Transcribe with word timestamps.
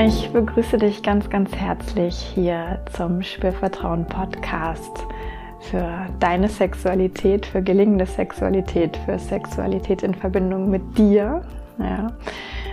Ich 0.00 0.30
begrüße 0.30 0.78
dich 0.78 1.02
ganz, 1.02 1.28
ganz 1.28 1.52
herzlich 1.56 2.14
hier 2.16 2.78
zum 2.92 3.20
Spürvertrauen 3.20 4.06
Podcast 4.06 5.04
für 5.58 6.06
deine 6.20 6.48
Sexualität, 6.48 7.46
für 7.46 7.62
gelingende 7.62 8.06
Sexualität, 8.06 8.96
für 8.98 9.18
Sexualität 9.18 10.04
in 10.04 10.14
Verbindung 10.14 10.70
mit 10.70 10.96
dir. 10.96 11.42
Ja. 11.80 12.12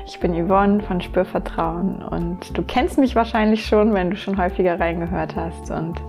Ich 0.05 0.20
bin 0.20 0.36
Yvonne 0.36 0.82
von 0.84 1.02
Spürvertrauen 1.02 2.04
und 2.04 2.55
du 2.55 2.62
kennst 2.62 3.00
mich 3.00 3.16
wahrscheinlich 3.16 3.66
schon, 3.66 3.96
wenn 3.96 4.12
du 4.12 4.18
schon 4.18 4.38
häufiger 4.38 4.80
reingehört 4.80 5.36
hast. 5.36 5.71
Und 5.71 6.00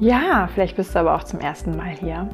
ja, 0.00 0.48
vielleicht 0.54 0.76
bist 0.76 0.94
du 0.94 1.00
aber 1.00 1.16
auch 1.16 1.24
zum 1.24 1.40
ersten 1.40 1.76
Mal 1.76 1.90
hier. 1.90 2.30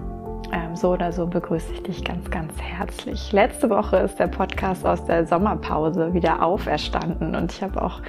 Ähm, 0.52 0.76
so 0.76 0.92
oder 0.92 1.12
so 1.12 1.26
begrüße 1.26 1.72
ich 1.74 1.82
dich 1.82 2.04
ganz, 2.04 2.30
ganz 2.30 2.52
herzlich. 2.60 3.32
Letzte 3.32 3.68
Woche 3.68 3.96
ist 3.98 4.18
der 4.18 4.28
Podcast 4.28 4.86
aus 4.86 5.04
der 5.04 5.26
Sommerpause 5.26 6.14
wieder 6.14 6.42
auferstanden 6.42 7.34
und 7.34 7.52
ich 7.52 7.62
habe 7.62 7.82
auch 7.82 8.00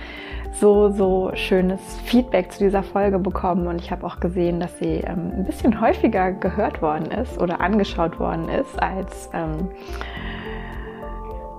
so, 0.53 0.89
so 0.89 1.31
schönes 1.33 1.79
Feedback 2.05 2.51
zu 2.51 2.59
dieser 2.59 2.83
Folge 2.83 3.19
bekommen 3.19 3.67
und 3.67 3.81
ich 3.81 3.91
habe 3.91 4.05
auch 4.05 4.19
gesehen, 4.19 4.59
dass 4.59 4.77
sie 4.79 5.01
ähm, 5.05 5.31
ein 5.35 5.45
bisschen 5.45 5.79
häufiger 5.81 6.31
gehört 6.31 6.81
worden 6.81 7.11
ist 7.11 7.39
oder 7.39 7.61
angeschaut 7.61 8.19
worden 8.19 8.49
ist 8.49 8.81
als, 8.81 9.29
ähm, 9.33 9.69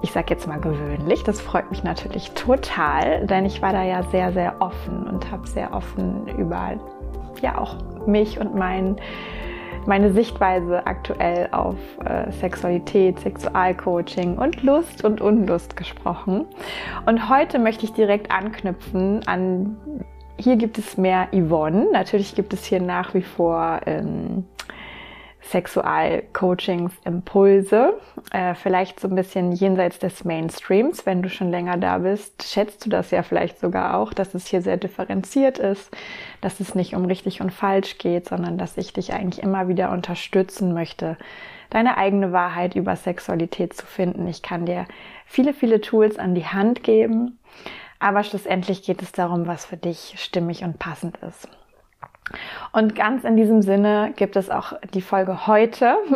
ich 0.02 0.12
sage 0.12 0.28
jetzt 0.30 0.48
mal 0.48 0.60
gewöhnlich. 0.60 1.22
Das 1.24 1.40
freut 1.40 1.70
mich 1.70 1.84
natürlich 1.84 2.32
total, 2.32 3.26
denn 3.26 3.44
ich 3.44 3.60
war 3.60 3.72
da 3.72 3.84
ja 3.84 4.02
sehr, 4.04 4.32
sehr 4.32 4.56
offen 4.60 5.06
und 5.06 5.30
habe 5.30 5.46
sehr 5.46 5.74
offen 5.74 6.26
über 6.38 6.72
ja 7.42 7.58
auch 7.58 7.76
mich 8.06 8.40
und 8.40 8.54
mein 8.54 8.96
meine 9.86 10.12
Sichtweise 10.12 10.86
aktuell 10.86 11.48
auf 11.52 11.76
äh, 12.04 12.30
Sexualität, 12.32 13.18
Sexualcoaching 13.20 14.36
und 14.38 14.62
Lust 14.62 15.04
und 15.04 15.20
Unlust 15.20 15.76
gesprochen. 15.76 16.46
Und 17.06 17.28
heute 17.28 17.58
möchte 17.58 17.84
ich 17.84 17.92
direkt 17.92 18.30
anknüpfen 18.30 19.26
an, 19.26 19.76
hier 20.38 20.56
gibt 20.56 20.78
es 20.78 20.96
mehr 20.96 21.28
Yvonne. 21.32 21.88
Natürlich 21.92 22.34
gibt 22.34 22.52
es 22.52 22.64
hier 22.64 22.80
nach 22.80 23.14
wie 23.14 23.22
vor 23.22 23.80
ähm, 23.86 24.44
Sexualcoachings, 25.42 26.92
Impulse, 27.04 27.94
äh, 28.30 28.54
vielleicht 28.54 29.00
so 29.00 29.08
ein 29.08 29.14
bisschen 29.14 29.52
jenseits 29.52 29.98
des 29.98 30.24
Mainstreams. 30.24 31.06
Wenn 31.06 31.22
du 31.22 31.28
schon 31.28 31.50
länger 31.50 31.76
da 31.76 31.98
bist, 31.98 32.42
schätzt 32.42 32.84
du 32.84 32.90
das 32.90 33.10
ja 33.10 33.22
vielleicht 33.22 33.58
sogar 33.58 33.96
auch, 33.96 34.12
dass 34.12 34.34
es 34.34 34.46
hier 34.46 34.62
sehr 34.62 34.76
differenziert 34.76 35.58
ist, 35.58 35.90
dass 36.40 36.60
es 36.60 36.74
nicht 36.74 36.94
um 36.94 37.04
richtig 37.06 37.40
und 37.40 37.52
falsch 37.52 37.98
geht, 37.98 38.28
sondern 38.28 38.58
dass 38.58 38.76
ich 38.76 38.92
dich 38.92 39.12
eigentlich 39.12 39.42
immer 39.42 39.68
wieder 39.68 39.90
unterstützen 39.90 40.74
möchte, 40.74 41.16
deine 41.70 41.96
eigene 41.96 42.32
Wahrheit 42.32 42.74
über 42.74 42.96
Sexualität 42.96 43.72
zu 43.74 43.86
finden. 43.86 44.26
Ich 44.26 44.42
kann 44.42 44.66
dir 44.66 44.86
viele, 45.24 45.54
viele 45.54 45.80
Tools 45.80 46.18
an 46.18 46.34
die 46.34 46.46
Hand 46.46 46.82
geben, 46.82 47.38
aber 47.98 48.24
schlussendlich 48.24 48.82
geht 48.82 49.02
es 49.02 49.12
darum, 49.12 49.46
was 49.46 49.66
für 49.66 49.76
dich 49.76 50.14
stimmig 50.18 50.64
und 50.64 50.78
passend 50.78 51.18
ist. 51.18 51.48
Und 52.72 52.94
ganz 52.94 53.24
in 53.24 53.36
diesem 53.36 53.62
Sinne 53.62 54.12
gibt 54.16 54.36
es 54.36 54.50
auch 54.50 54.74
die 54.94 55.02
Folge 55.02 55.46
heute. 55.46 55.96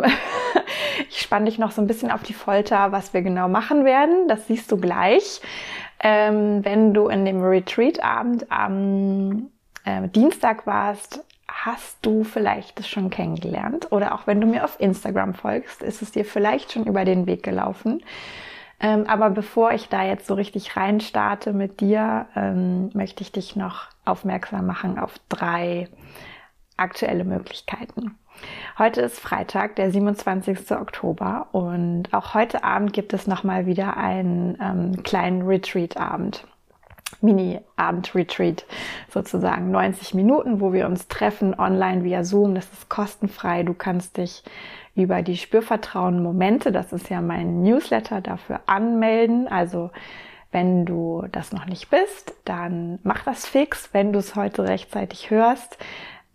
Ich 1.09 1.21
spanne 1.21 1.45
dich 1.45 1.59
noch 1.59 1.71
so 1.71 1.81
ein 1.81 1.87
bisschen 1.87 2.11
auf 2.11 2.23
die 2.23 2.33
Folter, 2.33 2.91
was 2.91 3.13
wir 3.13 3.21
genau 3.21 3.47
machen 3.47 3.85
werden. 3.85 4.27
Das 4.27 4.47
siehst 4.47 4.71
du 4.71 4.77
gleich, 4.77 5.41
ähm, 5.99 6.63
wenn 6.63 6.93
du 6.93 7.07
in 7.07 7.25
dem 7.25 7.41
Retreat-Abend 7.41 8.51
am 8.51 9.49
äh, 9.83 10.07
Dienstag 10.09 10.65
warst. 10.65 11.23
Hast 11.47 11.97
du 12.01 12.23
vielleicht 12.23 12.79
das 12.79 12.87
schon 12.87 13.09
kennengelernt? 13.09 13.91
Oder 13.91 14.13
auch 14.13 14.27
wenn 14.27 14.41
du 14.41 14.47
mir 14.47 14.63
auf 14.63 14.79
Instagram 14.79 15.33
folgst, 15.33 15.83
ist 15.83 16.01
es 16.01 16.11
dir 16.11 16.25
vielleicht 16.25 16.71
schon 16.71 16.85
über 16.85 17.05
den 17.05 17.27
Weg 17.27 17.43
gelaufen. 17.43 18.03
Ähm, 18.79 19.05
aber 19.07 19.29
bevor 19.29 19.71
ich 19.71 19.89
da 19.89 20.03
jetzt 20.03 20.27
so 20.27 20.33
richtig 20.33 20.75
rein 20.75 20.99
starte 20.99 21.53
mit 21.53 21.79
dir, 21.79 22.27
ähm, 22.35 22.89
möchte 22.93 23.21
ich 23.21 23.31
dich 23.31 23.55
noch 23.55 23.87
aufmerksam 24.03 24.65
machen 24.65 24.99
auf 24.99 25.13
drei 25.29 25.87
aktuelle 26.77 27.23
Möglichkeiten. 27.23 28.17
Heute 28.77 29.01
ist 29.01 29.19
Freitag, 29.19 29.77
der 29.77 29.91
27. 29.91 30.71
Oktober 30.71 31.47
und 31.53 32.13
auch 32.13 32.33
heute 32.33 32.65
Abend 32.65 32.91
gibt 32.91 33.13
es 33.13 33.27
nochmal 33.27 33.65
wieder 33.65 33.95
einen 33.95 34.57
ähm, 34.61 35.03
kleinen 35.03 35.43
Retreat-Abend. 35.43 36.45
Mini-Abend-Retreat 37.21 38.65
sozusagen. 39.09 39.71
90 39.71 40.13
Minuten, 40.13 40.59
wo 40.59 40.73
wir 40.73 40.85
uns 40.85 41.07
treffen 41.07 41.57
online 41.57 42.03
via 42.03 42.23
Zoom. 42.23 42.55
Das 42.55 42.71
ist 42.71 42.89
kostenfrei. 42.89 43.63
Du 43.63 43.73
kannst 43.73 44.17
dich 44.17 44.43
über 44.95 45.21
die 45.21 45.37
Spürvertrauen 45.37 46.23
Momente, 46.23 46.71
das 46.71 46.93
ist 46.93 47.09
ja 47.09 47.21
mein 47.21 47.63
Newsletter, 47.63 48.21
dafür 48.21 48.61
anmelden. 48.65 49.47
Also 49.47 49.91
wenn 50.51 50.85
du 50.85 51.25
das 51.31 51.51
noch 51.51 51.65
nicht 51.65 51.89
bist, 51.89 52.33
dann 52.45 52.99
mach 53.03 53.23
das 53.23 53.45
fix, 53.45 53.89
wenn 53.91 54.13
du 54.13 54.19
es 54.19 54.35
heute 54.35 54.63
rechtzeitig 54.63 55.29
hörst. 55.29 55.77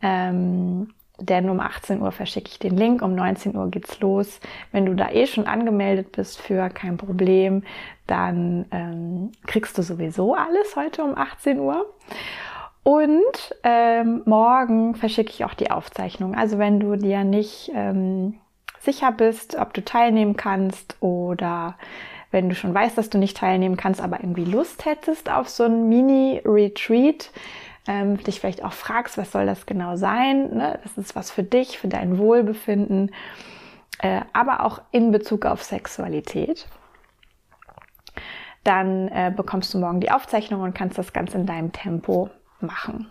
Ähm, 0.03 0.93
denn 1.21 1.49
um 1.51 1.61
18 1.61 2.01
Uhr 2.03 2.13
verschicke 2.13 2.49
ich 2.51 2.59
den 2.59 2.77
Link, 2.77 3.03
um 3.03 3.15
19 3.15 3.57
Uhr 3.57 3.71
geht's 3.71 4.01
los. 4.01 4.41
Wenn 4.73 4.87
du 4.87 4.95
da 4.95 5.11
eh 5.11 5.27
schon 5.27 5.47
angemeldet 5.47 6.13
bist 6.13 6.41
für 6.41 6.69
kein 6.71 6.97
Problem, 6.97 7.63
dann 8.07 8.67
ähm, 8.71 9.33
kriegst 9.47 9.79
du 9.79 9.83
sowieso 9.83 10.35
alles 10.35 10.77
heute 10.77 11.05
um 11.05 11.17
18 11.17 11.61
Uhr. 11.61 11.87
Und 12.83 13.55
ähm, 13.63 14.23
morgen 14.25 14.95
verschicke 14.95 15.31
ich 15.31 15.45
auch 15.45 15.55
die 15.55 15.71
Aufzeichnung. 15.71 16.35
Also 16.35 16.59
wenn 16.59 16.81
du 16.81 16.97
dir 16.97 17.25
nicht 17.25 17.71
ähm, 17.75 18.39
sicher 18.81 19.13
bist, 19.13 19.57
ob 19.57 19.75
du 19.75 19.85
teilnehmen 19.85 20.37
kannst 20.37 20.97
oder 21.01 21.77
wenn 22.31 22.49
du 22.49 22.55
schon 22.55 22.73
weißt, 22.73 22.97
dass 22.97 23.11
du 23.11 23.19
nicht 23.19 23.37
teilnehmen 23.37 23.77
kannst, 23.77 24.01
aber 24.01 24.21
irgendwie 24.21 24.45
Lust 24.45 24.85
hättest 24.87 25.31
auf 25.31 25.49
so 25.49 25.65
ein 25.65 25.89
Mini-Retreat, 25.89 27.31
ähm, 27.87 28.19
dich 28.19 28.41
vielleicht 28.41 28.65
auch 28.65 28.73
fragst, 28.73 29.19
was 29.19 29.33
soll 29.33 29.47
das 29.47 29.67
genau 29.67 29.97
sein? 29.97 30.55
Ne? 30.55 30.79
Das 30.83 30.99
ist 30.99 31.17
was 31.17 31.31
für 31.31 31.43
dich, 31.43 31.79
für 31.79 31.89
dein 31.89 32.19
Wohlbefinden, 32.19 33.13
äh, 34.01 34.21
aber 34.33 34.65
auch 34.65 34.83
in 34.91 35.11
Bezug 35.11 35.47
auf 35.47 35.63
Sexualität. 35.63 36.69
Dann 38.65 39.09
äh, 39.09 39.33
bekommst 39.35 39.73
du 39.73 39.79
morgen 39.79 40.01
die 40.01 40.11
Aufzeichnung 40.11 40.61
und 40.61 40.75
kannst 40.75 40.99
das 40.99 41.13
Ganze 41.13 41.39
in 41.39 41.47
deinem 41.47 41.73
Tempo 41.73 42.29
machen. 42.61 43.11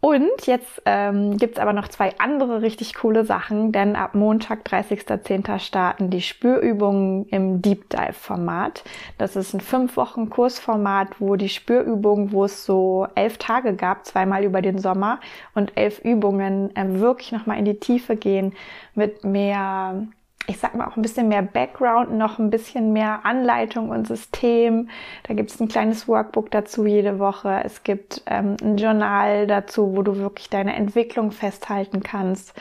Und 0.00 0.46
jetzt 0.46 0.80
ähm, 0.86 1.36
gibt 1.36 1.58
aber 1.58 1.74
noch 1.74 1.86
zwei 1.88 2.18
andere 2.18 2.62
richtig 2.62 2.94
coole 2.94 3.26
Sachen, 3.26 3.70
denn 3.70 3.96
ab 3.96 4.14
Montag, 4.14 4.66
30.10. 4.66 5.58
starten 5.58 6.08
die 6.08 6.22
Spürübungen 6.22 7.26
im 7.26 7.60
Deep 7.60 7.90
Dive 7.90 8.14
Format. 8.14 8.82
Das 9.18 9.36
ist 9.36 9.52
ein 9.52 9.60
fünf 9.60 9.98
Wochen 9.98 10.30
Kursformat, 10.30 11.20
wo 11.20 11.36
die 11.36 11.50
Spürübungen, 11.50 12.32
wo 12.32 12.46
es 12.46 12.64
so 12.64 13.08
elf 13.14 13.36
Tage 13.36 13.74
gab, 13.74 14.06
zweimal 14.06 14.42
über 14.42 14.62
den 14.62 14.78
Sommer 14.78 15.20
und 15.54 15.76
elf 15.76 15.98
Übungen 15.98 16.74
äh, 16.76 16.98
wirklich 16.98 17.32
nochmal 17.32 17.58
in 17.58 17.66
die 17.66 17.78
Tiefe 17.78 18.16
gehen 18.16 18.54
mit 18.94 19.22
mehr 19.22 20.06
ich 20.46 20.58
sag 20.58 20.74
mal, 20.74 20.86
auch 20.86 20.96
ein 20.96 21.02
bisschen 21.02 21.28
mehr 21.28 21.42
Background, 21.42 22.12
noch 22.12 22.38
ein 22.38 22.50
bisschen 22.50 22.92
mehr 22.92 23.24
Anleitung 23.24 23.90
und 23.90 24.08
System. 24.08 24.88
Da 25.24 25.34
gibt 25.34 25.50
es 25.50 25.60
ein 25.60 25.68
kleines 25.68 26.08
Workbook 26.08 26.50
dazu 26.50 26.86
jede 26.86 27.18
Woche. 27.18 27.60
Es 27.64 27.84
gibt 27.84 28.22
ähm, 28.26 28.56
ein 28.62 28.76
Journal 28.76 29.46
dazu, 29.46 29.94
wo 29.94 30.02
du 30.02 30.16
wirklich 30.16 30.50
deine 30.50 30.74
Entwicklung 30.74 31.30
festhalten 31.30 32.02
kannst. 32.02 32.54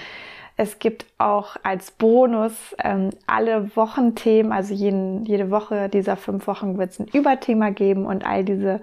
Es 0.61 0.77
gibt 0.77 1.05
auch 1.17 1.55
als 1.63 1.89
Bonus 1.91 2.75
ähm, 2.83 3.11
alle 3.27 3.73
Wochenthemen, 3.77 4.51
also 4.51 4.73
jeden, 4.73 5.23
jede 5.23 5.51
Woche 5.51 5.87
dieser 5.87 6.17
fünf 6.17 6.47
Wochen 6.47 6.77
wird 6.77 6.91
es 6.91 6.99
ein 6.99 7.07
Überthema 7.07 7.69
geben 7.69 8.05
und 8.05 8.25
all 8.25 8.43
diese 8.43 8.81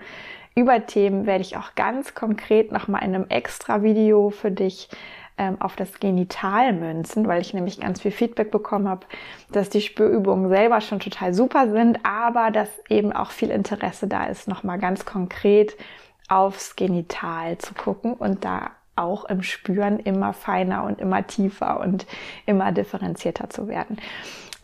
Überthemen 0.55 1.27
werde 1.27 1.43
ich 1.43 1.59
auch 1.59 1.75
ganz 1.75 2.15
konkret 2.15 2.73
nochmal 2.73 3.05
in 3.05 3.15
einem 3.15 3.27
extra 3.29 3.83
Video 3.83 4.31
für 4.31 4.51
dich 4.51 4.89
ähm, 5.39 5.61
auf 5.61 5.77
das 5.77 6.01
Genital 6.01 6.73
münzen, 6.73 7.27
weil 7.29 7.41
ich 7.41 7.55
nämlich 7.55 7.81
ganz 7.81 8.01
viel 8.01 8.11
Feedback 8.11 8.51
bekommen 8.51 8.89
habe, 8.89 9.07
dass 9.53 9.69
die 9.69 9.81
Spürübungen 9.81 10.49
selber 10.49 10.81
schon 10.81 11.01
total 11.01 11.35
super 11.35 11.71
sind, 11.71 11.99
aber 12.05 12.51
dass 12.51 12.69
eben 12.89 13.13
auch 13.13 13.31
viel 13.31 13.51
Interesse 13.51 14.07
da 14.07 14.25
ist, 14.25 14.49
nochmal 14.49 14.79
ganz 14.79 15.05
konkret 15.05 15.77
aufs 16.29 16.77
Genital 16.77 17.59
zu 17.59 17.75
gucken 17.75 18.15
und 18.15 18.45
da 18.45 18.71
auch 18.97 19.27
im 19.27 19.43
Spüren 19.43 19.99
immer 20.01 20.33
feiner 20.33 20.85
und 20.85 21.01
immer 21.01 21.27
tiefer 21.27 21.81
und 21.81 22.07
immer 22.47 22.73
differenzierter 22.73 23.51
zu 23.51 23.69
werden. 23.69 23.99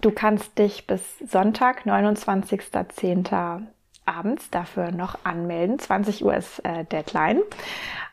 Du 0.00 0.10
kannst 0.10 0.58
dich 0.58 0.86
bis 0.86 1.02
Sonntag, 1.20 1.86
29.10 1.86 3.62
abends 4.04 4.50
dafür 4.50 4.90
noch 4.90 5.18
anmelden. 5.24 5.78
20 5.78 6.24
Uhr 6.24 6.34
ist 6.34 6.64
äh, 6.64 6.84
Deadline. 6.84 7.42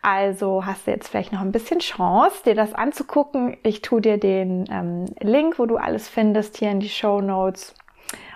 Also 0.02 0.66
hast 0.66 0.88
du 0.88 0.92
jetzt 0.92 1.10
vielleicht 1.10 1.34
noch 1.34 1.42
ein 1.42 1.52
bisschen 1.52 1.80
Chance, 1.80 2.44
dir 2.46 2.56
das 2.56 2.74
anzugucken. 2.74 3.58
Ich 3.64 3.82
tue 3.82 4.02
dir 4.02 4.18
den 4.18 4.66
ähm, 4.72 5.06
Link, 5.20 5.60
wo 5.60 5.66
du 5.66 5.78
alles 5.78 6.08
findest, 6.08 6.58
hier 6.58 6.72
in 6.72 6.80
die 6.80 6.90
Show 6.90 7.22
Notes. 7.22 7.76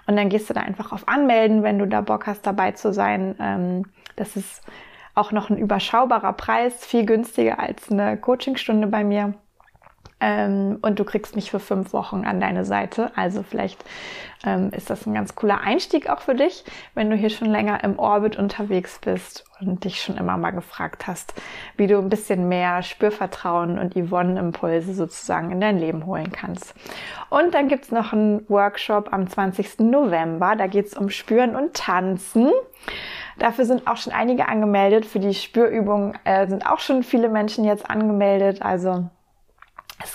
Und 0.05 0.17
dann 0.17 0.29
gehst 0.29 0.49
du 0.49 0.53
da 0.53 0.61
einfach 0.61 0.91
auf 0.91 1.07
Anmelden, 1.07 1.63
wenn 1.63 1.79
du 1.79 1.87
da 1.87 2.01
Bock 2.01 2.27
hast, 2.27 2.45
dabei 2.45 2.71
zu 2.71 2.91
sein. 2.91 3.35
Ähm, 3.39 3.85
das 4.15 4.35
ist 4.35 4.61
auch 5.15 5.31
noch 5.31 5.49
ein 5.49 5.57
überschaubarer 5.57 6.33
Preis, 6.33 6.85
viel 6.85 7.05
günstiger 7.05 7.59
als 7.59 7.91
eine 7.91 8.17
Coachingstunde 8.17 8.87
bei 8.87 9.03
mir. 9.03 9.33
Ähm, 10.23 10.77
und 10.81 10.99
du 10.99 11.03
kriegst 11.03 11.35
mich 11.35 11.51
für 11.51 11.59
fünf 11.59 11.91
Wochen 11.91 12.23
an 12.23 12.39
deine 12.39 12.63
Seite. 12.63 13.11
Also 13.17 13.43
vielleicht 13.43 13.83
ähm, 14.45 14.69
ist 14.71 14.89
das 14.89 15.05
ein 15.05 15.13
ganz 15.13 15.35
cooler 15.35 15.59
Einstieg 15.59 16.09
auch 16.09 16.21
für 16.21 16.33
dich, 16.33 16.63
wenn 16.93 17.09
du 17.09 17.17
hier 17.17 17.29
schon 17.29 17.49
länger 17.49 17.83
im 17.83 17.99
Orbit 17.99 18.37
unterwegs 18.37 18.99
bist 19.03 19.43
und 19.59 19.83
dich 19.83 20.01
schon 20.01 20.15
immer 20.15 20.37
mal 20.37 20.51
gefragt 20.51 21.07
hast, 21.07 21.33
wie 21.75 21.87
du 21.87 21.97
ein 21.97 22.07
bisschen 22.07 22.47
mehr 22.47 22.83
Spürvertrauen 22.83 23.77
und 23.77 23.95
Yvonne-Impulse 23.95 24.93
sozusagen 24.93 25.51
in 25.51 25.59
dein 25.59 25.77
Leben 25.77 26.05
holen 26.05 26.31
kannst. 26.31 26.73
Und 27.29 27.53
dann 27.53 27.67
gibt's 27.67 27.91
noch 27.91 28.13
einen 28.13 28.49
Workshop 28.49 29.11
am 29.11 29.27
20. 29.27 29.79
November. 29.79 30.55
Da 30.55 30.67
geht's 30.67 30.95
um 30.95 31.09
Spüren 31.09 31.57
und 31.57 31.73
Tanzen. 31.73 32.49
Dafür 33.39 33.65
sind 33.65 33.87
auch 33.87 33.97
schon 33.97 34.13
einige 34.13 34.47
angemeldet. 34.47 35.05
Für 35.05 35.19
die 35.19 35.33
Spürübung 35.33 36.13
äh, 36.23 36.47
sind 36.47 36.65
auch 36.65 36.79
schon 36.79 37.03
viele 37.03 37.27
Menschen 37.27 37.65
jetzt 37.65 37.89
angemeldet. 37.89 38.61
Also 38.61 38.89
es 38.89 39.22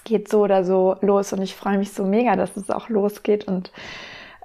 geht 0.09 0.29
so 0.29 0.43
oder 0.43 0.65
so 0.65 0.97
los 1.01 1.33
und 1.33 1.43
ich 1.43 1.55
freue 1.55 1.79
mich 1.79 1.93
so 1.93 2.05
mega, 2.05 2.37
dass 2.37 2.57
es 2.57 2.71
auch 2.71 2.89
losgeht. 2.89 3.47
Und 3.47 3.71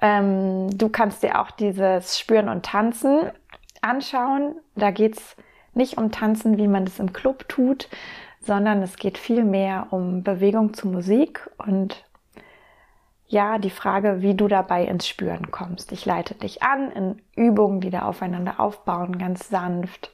ähm, 0.00 0.76
du 0.76 0.88
kannst 0.88 1.22
dir 1.22 1.40
auch 1.40 1.50
dieses 1.50 2.18
Spüren 2.18 2.48
und 2.48 2.64
Tanzen 2.64 3.30
anschauen. 3.82 4.56
Da 4.76 4.90
geht 4.90 5.16
es 5.18 5.36
nicht 5.74 5.98
um 5.98 6.10
Tanzen, 6.10 6.58
wie 6.58 6.68
man 6.68 6.84
es 6.84 6.98
im 6.98 7.12
Club 7.12 7.48
tut, 7.48 7.88
sondern 8.40 8.82
es 8.82 8.96
geht 8.96 9.18
viel 9.18 9.44
mehr 9.44 9.88
um 9.90 10.22
Bewegung 10.22 10.74
zu 10.74 10.88
Musik 10.88 11.50
und 11.58 12.04
ja, 13.26 13.58
die 13.58 13.70
Frage, 13.70 14.20
wie 14.20 14.34
du 14.34 14.48
dabei 14.48 14.84
ins 14.84 15.08
Spüren 15.08 15.50
kommst. 15.50 15.92
Ich 15.92 16.04
leite 16.04 16.34
dich 16.34 16.62
an 16.62 16.90
in 16.92 17.22
Übungen, 17.34 17.80
die 17.80 17.90
da 17.90 18.02
aufeinander 18.02 18.60
aufbauen, 18.60 19.18
ganz 19.18 19.48
sanft. 19.48 20.12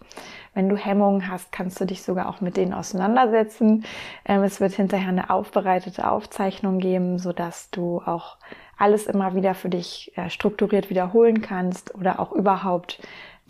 Wenn 0.55 0.69
du 0.69 0.77
Hemmungen 0.77 1.29
hast, 1.29 1.53
kannst 1.53 1.81
du 1.81 1.85
dich 1.85 2.03
sogar 2.03 2.29
auch 2.29 2.41
mit 2.41 2.57
denen 2.57 2.73
auseinandersetzen. 2.73 3.85
Ähm, 4.25 4.43
es 4.43 4.61
wird 4.61 4.73
hinterher 4.73 5.09
eine 5.09 5.31
aufbereitete 5.31 6.11
Aufzeichnung 6.11 6.79
geben, 6.79 7.19
so 7.19 7.33
dass 7.33 7.71
du 7.71 8.01
auch 8.05 8.37
alles 8.77 9.07
immer 9.07 9.35
wieder 9.35 9.55
für 9.55 9.69
dich 9.69 10.13
äh, 10.17 10.31
strukturiert 10.31 10.89
wiederholen 10.89 11.43
kannst 11.43 11.95
oder 11.95 12.19
auch 12.19 12.33
überhaupt, 12.33 13.01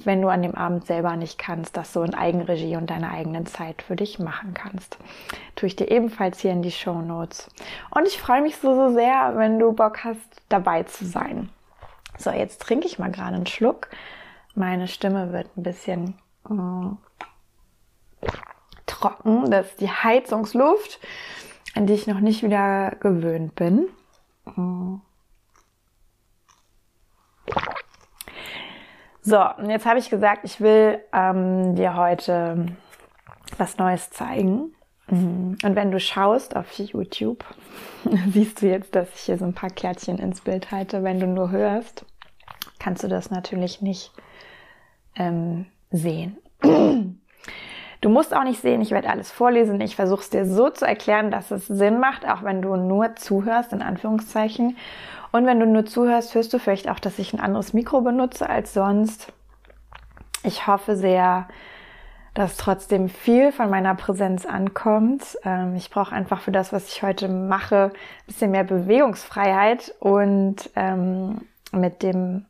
wenn 0.04 0.22
du 0.22 0.28
an 0.28 0.42
dem 0.42 0.54
Abend 0.54 0.86
selber 0.86 1.16
nicht 1.16 1.38
kannst, 1.38 1.76
das 1.76 1.92
so 1.92 2.02
in 2.02 2.14
Eigenregie 2.14 2.76
und 2.76 2.90
deiner 2.90 3.10
eigenen 3.10 3.46
Zeit 3.46 3.82
für 3.82 3.96
dich 3.96 4.18
machen 4.18 4.54
kannst. 4.54 4.98
Tue 5.56 5.66
ich 5.66 5.76
dir 5.76 5.90
ebenfalls 5.90 6.40
hier 6.40 6.52
in 6.52 6.62
die 6.62 6.70
Show 6.70 7.00
Notes. 7.02 7.48
Und 7.90 8.06
ich 8.06 8.18
freue 8.18 8.42
mich 8.42 8.56
so, 8.56 8.74
so 8.74 8.94
sehr, 8.94 9.32
wenn 9.36 9.58
du 9.58 9.72
Bock 9.72 10.04
hast, 10.04 10.42
dabei 10.48 10.84
zu 10.84 11.04
sein. 11.04 11.50
So, 12.18 12.30
jetzt 12.30 12.60
trinke 12.62 12.86
ich 12.86 12.98
mal 12.98 13.10
gerade 13.10 13.36
einen 13.36 13.46
Schluck. 13.46 13.88
Meine 14.54 14.88
Stimme 14.88 15.32
wird 15.32 15.56
ein 15.56 15.62
bisschen 15.62 16.14
äh, 16.48 18.26
trocken. 18.86 19.50
Das 19.50 19.66
ist 19.66 19.80
die 19.80 19.90
Heizungsluft, 19.90 21.00
an 21.74 21.86
die 21.86 21.94
ich 21.94 22.06
noch 22.06 22.20
nicht 22.20 22.42
wieder 22.42 22.96
gewöhnt 23.00 23.54
bin. 23.54 23.88
Äh. 24.46 25.09
So, 29.22 29.38
und 29.58 29.70
jetzt 29.70 29.86
habe 29.86 29.98
ich 29.98 30.08
gesagt, 30.08 30.40
ich 30.44 30.60
will 30.60 30.98
ähm, 31.12 31.74
dir 31.76 31.94
heute 31.94 32.66
was 33.58 33.76
Neues 33.76 34.10
zeigen. 34.10 34.74
Mhm. 35.08 35.58
Und 35.62 35.76
wenn 35.76 35.90
du 35.90 36.00
schaust 36.00 36.56
auf 36.56 36.72
YouTube, 36.72 37.44
siehst 38.32 38.62
du 38.62 38.66
jetzt, 38.66 38.94
dass 38.94 39.08
ich 39.14 39.20
hier 39.20 39.38
so 39.38 39.44
ein 39.44 39.54
paar 39.54 39.70
Kärtchen 39.70 40.18
ins 40.18 40.40
Bild 40.40 40.70
halte. 40.70 41.02
Wenn 41.02 41.20
du 41.20 41.26
nur 41.26 41.50
hörst, 41.50 42.06
kannst 42.78 43.02
du 43.02 43.08
das 43.08 43.30
natürlich 43.30 43.82
nicht 43.82 44.12
ähm, 45.16 45.66
sehen. 45.90 46.38
Du 48.02 48.08
musst 48.08 48.34
auch 48.34 48.44
nicht 48.44 48.62
sehen, 48.62 48.80
ich 48.80 48.92
werde 48.92 49.10
alles 49.10 49.30
vorlesen. 49.30 49.78
Ich 49.82 49.94
versuche 49.94 50.22
es 50.22 50.30
dir 50.30 50.46
so 50.46 50.70
zu 50.70 50.86
erklären, 50.86 51.30
dass 51.30 51.50
es 51.50 51.66
Sinn 51.66 52.00
macht, 52.00 52.26
auch 52.26 52.42
wenn 52.42 52.62
du 52.62 52.74
nur 52.76 53.14
zuhörst, 53.16 53.74
in 53.74 53.82
Anführungszeichen. 53.82 54.78
Und 55.32 55.46
wenn 55.46 55.60
du 55.60 55.66
nur 55.66 55.86
zuhörst, 55.86 56.34
hörst 56.34 56.52
du 56.52 56.58
vielleicht 56.58 56.88
auch, 56.88 56.98
dass 56.98 57.18
ich 57.18 57.32
ein 57.32 57.40
anderes 57.40 57.72
Mikro 57.72 58.00
benutze 58.00 58.48
als 58.48 58.74
sonst. 58.74 59.32
Ich 60.42 60.66
hoffe 60.66 60.96
sehr, 60.96 61.46
dass 62.34 62.56
trotzdem 62.56 63.08
viel 63.08 63.52
von 63.52 63.70
meiner 63.70 63.94
Präsenz 63.94 64.46
ankommt. 64.46 65.38
Ähm, 65.44 65.76
ich 65.76 65.90
brauche 65.90 66.14
einfach 66.14 66.40
für 66.40 66.52
das, 66.52 66.72
was 66.72 66.88
ich 66.88 67.02
heute 67.02 67.28
mache, 67.28 67.92
ein 67.92 68.26
bisschen 68.26 68.50
mehr 68.50 68.64
Bewegungsfreiheit 68.64 69.94
und 70.00 70.70
ähm, 70.76 71.42
mit 71.72 72.02
dem 72.02 72.46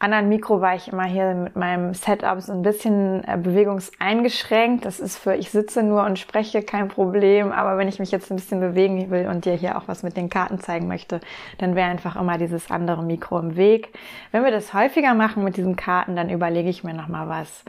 anderen 0.00 0.30
Mikro 0.30 0.60
war 0.62 0.74
ich 0.74 0.88
immer 0.88 1.04
hier 1.04 1.34
mit 1.34 1.56
meinem 1.56 1.92
Setup 1.92 2.40
so 2.40 2.52
ein 2.52 2.62
bisschen 2.62 3.22
äh, 3.24 3.36
bewegungseingeschränkt. 3.36 4.84
Das 4.86 4.98
ist 4.98 5.18
für 5.18 5.34
ich 5.34 5.50
sitze 5.50 5.82
nur 5.82 6.04
und 6.04 6.18
spreche 6.18 6.62
kein 6.62 6.88
Problem. 6.88 7.52
Aber 7.52 7.76
wenn 7.76 7.86
ich 7.86 7.98
mich 7.98 8.10
jetzt 8.10 8.30
ein 8.30 8.36
bisschen 8.36 8.60
bewegen 8.60 9.10
will 9.10 9.28
und 9.28 9.44
dir 9.44 9.52
hier 9.52 9.76
auch 9.76 9.88
was 9.88 10.02
mit 10.02 10.16
den 10.16 10.30
Karten 10.30 10.58
zeigen 10.58 10.88
möchte, 10.88 11.20
dann 11.58 11.74
wäre 11.74 11.90
einfach 11.90 12.16
immer 12.16 12.38
dieses 12.38 12.70
andere 12.70 13.02
Mikro 13.02 13.38
im 13.38 13.56
Weg. 13.56 13.92
Wenn 14.32 14.42
wir 14.42 14.50
das 14.50 14.72
häufiger 14.72 15.14
machen 15.14 15.44
mit 15.44 15.58
diesen 15.58 15.76
Karten, 15.76 16.16
dann 16.16 16.30
überlege 16.30 16.70
ich 16.70 16.82
mir 16.82 16.94
nochmal 16.94 17.28
was, 17.28 17.62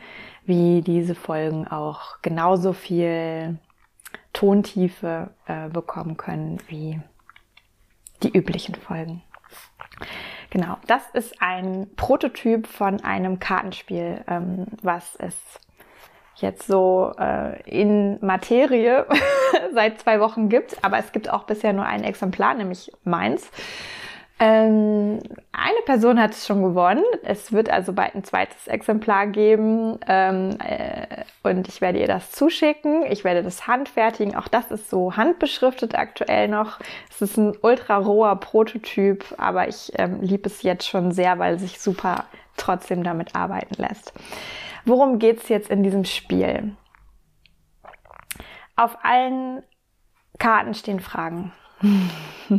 wie 0.46 0.82
diese 0.82 1.16
Folgen 1.16 1.68
auch 1.68 2.22
genauso 2.22 2.72
viel 2.72 3.60
Tontiefe 4.32 5.32
äh, 5.48 5.68
bekommen 5.68 6.16
können 6.16 6.60
wie 6.68 7.02
die 8.24 8.32
üblichen 8.32 8.76
Folgen. 8.76 9.22
Genau, 10.52 10.78
das 10.86 11.02
ist 11.14 11.42
ein 11.42 11.88
Prototyp 11.96 12.68
von 12.68 13.02
einem 13.06 13.40
Kartenspiel, 13.40 14.22
ähm, 14.28 14.68
was 14.82 15.16
es 15.16 15.34
jetzt 16.36 16.68
so 16.68 17.14
äh, 17.18 17.62
in 17.64 18.20
Materie 18.20 19.06
seit 19.74 20.02
zwei 20.02 20.20
Wochen 20.20 20.50
gibt. 20.50 20.84
Aber 20.84 20.98
es 20.98 21.14
gibt 21.14 21.30
auch 21.30 21.46
bisher 21.46 21.72
nur 21.72 21.86
ein 21.86 22.04
Exemplar, 22.04 22.54
nämlich 22.54 22.92
meins. 23.06 23.50
Ähm, 24.44 25.20
eine 25.52 25.82
Person 25.86 26.20
hat 26.20 26.32
es 26.32 26.48
schon 26.48 26.64
gewonnen. 26.64 27.04
Es 27.22 27.52
wird 27.52 27.70
also 27.70 27.94
bald 27.94 28.16
ein 28.16 28.24
zweites 28.24 28.66
Exemplar 28.66 29.28
geben 29.28 30.00
ähm, 30.08 30.58
äh, 30.60 31.26
und 31.44 31.68
ich 31.68 31.80
werde 31.80 32.00
ihr 32.00 32.08
das 32.08 32.32
zuschicken. 32.32 33.06
Ich 33.06 33.24
werde 33.24 33.44
das 33.44 33.68
handfertigen. 33.68 34.36
Auch 34.36 34.48
das 34.48 34.72
ist 34.72 34.90
so 34.90 35.16
handbeschriftet 35.16 35.94
aktuell 35.94 36.48
noch. 36.48 36.80
Es 37.12 37.22
ist 37.22 37.38
ein 37.38 37.56
ultra 37.62 37.98
roher 37.98 38.36
Prototyp, 38.36 39.26
aber 39.38 39.68
ich 39.68 39.92
ähm, 40.00 40.22
liebe 40.22 40.50
es 40.50 40.64
jetzt 40.64 40.90
schon 40.90 41.12
sehr, 41.12 41.38
weil 41.38 41.60
sich 41.60 41.80
super 41.80 42.26
trotzdem 42.58 43.04
damit 43.04 43.36
arbeiten 43.36 43.76
lässt. 43.80 44.12
Worum 44.86 45.20
geht's 45.20 45.50
jetzt 45.50 45.70
in 45.70 45.84
diesem 45.84 46.04
Spiel? 46.04 46.76
Auf 48.76 48.98
allen 49.04 49.62
Karten 50.40 50.74
stehen 50.74 51.00
Fragen. 51.00 51.54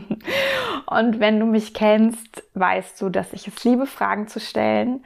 und 0.86 1.20
wenn 1.20 1.40
du 1.40 1.46
mich 1.46 1.74
kennst, 1.74 2.42
weißt 2.54 3.00
du, 3.00 3.08
dass 3.08 3.32
ich 3.32 3.46
es 3.46 3.64
liebe, 3.64 3.86
Fragen 3.86 4.28
zu 4.28 4.40
stellen, 4.40 5.04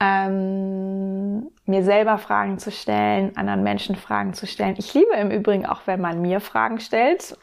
ähm, 0.00 1.50
mir 1.66 1.82
selber 1.82 2.18
Fragen 2.18 2.58
zu 2.58 2.70
stellen, 2.70 3.36
anderen 3.36 3.62
Menschen 3.62 3.96
Fragen 3.96 4.32
zu 4.32 4.46
stellen. 4.46 4.76
Ich 4.78 4.94
liebe 4.94 5.14
im 5.14 5.30
Übrigen 5.30 5.66
auch, 5.66 5.82
wenn 5.86 6.00
man 6.00 6.22
mir 6.22 6.40
Fragen 6.40 6.80
stellt. 6.80 7.36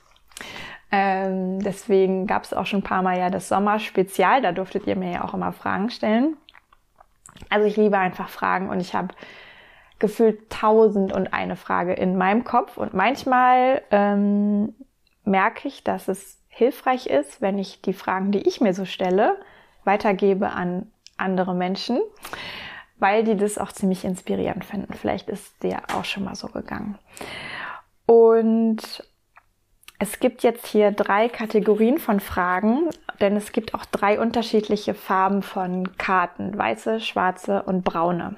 Ähm, 0.91 1.59
deswegen 1.59 2.27
gab 2.27 2.43
es 2.43 2.53
auch 2.53 2.65
schon 2.65 2.79
ein 2.79 2.83
paar 2.83 3.01
Mal 3.01 3.17
ja 3.17 3.29
das 3.29 3.49
Sommerspezial, 3.49 4.41
da 4.41 4.51
durftet 4.51 4.87
ihr 4.87 4.95
mir 4.95 5.11
ja 5.11 5.23
auch 5.23 5.33
immer 5.33 5.51
Fragen 5.51 5.89
stellen. 5.89 6.37
Also 7.49 7.67
ich 7.67 7.75
liebe 7.75 7.97
einfach 7.97 8.29
Fragen 8.29 8.69
und 8.69 8.79
ich 8.79 8.93
habe 8.95 9.09
gefühlt 9.99 10.49
tausend 10.49 11.11
und 11.11 11.33
eine 11.33 11.55
Frage 11.55 11.93
in 11.93 12.17
meinem 12.17 12.43
Kopf 12.43 12.77
und 12.77 12.93
manchmal 12.93 13.81
ähm, 13.91 14.73
merke 15.25 15.67
ich, 15.67 15.83
dass 15.83 16.07
es 16.07 16.39
hilfreich 16.47 17.07
ist, 17.07 17.41
wenn 17.41 17.57
ich 17.57 17.81
die 17.81 17.93
Fragen, 17.93 18.31
die 18.31 18.47
ich 18.47 18.61
mir 18.61 18.73
so 18.73 18.85
stelle, 18.85 19.37
weitergebe 19.83 20.51
an 20.51 20.91
andere 21.17 21.53
Menschen, 21.53 21.99
weil 22.97 23.23
die 23.23 23.35
das 23.35 23.57
auch 23.57 23.71
ziemlich 23.71 24.05
inspirierend 24.05 24.65
finden. 24.65 24.93
Vielleicht 24.93 25.29
ist 25.29 25.63
dir 25.63 25.81
auch 25.93 26.05
schon 26.05 26.23
mal 26.23 26.35
so 26.35 26.47
gegangen. 26.47 26.97
Und 28.05 29.03
es 29.99 30.19
gibt 30.19 30.43
jetzt 30.43 30.67
hier 30.67 30.91
drei 30.91 31.29
Kategorien 31.29 31.97
von 31.97 32.19
Fragen, 32.19 32.89
denn 33.21 33.35
es 33.35 33.51
gibt 33.51 33.73
auch 33.73 33.85
drei 33.85 34.19
unterschiedliche 34.19 34.93
Farben 34.93 35.41
von 35.41 35.97
Karten, 35.97 36.57
weiße, 36.57 36.99
schwarze 36.99 37.63
und 37.63 37.83
braune. 37.83 38.35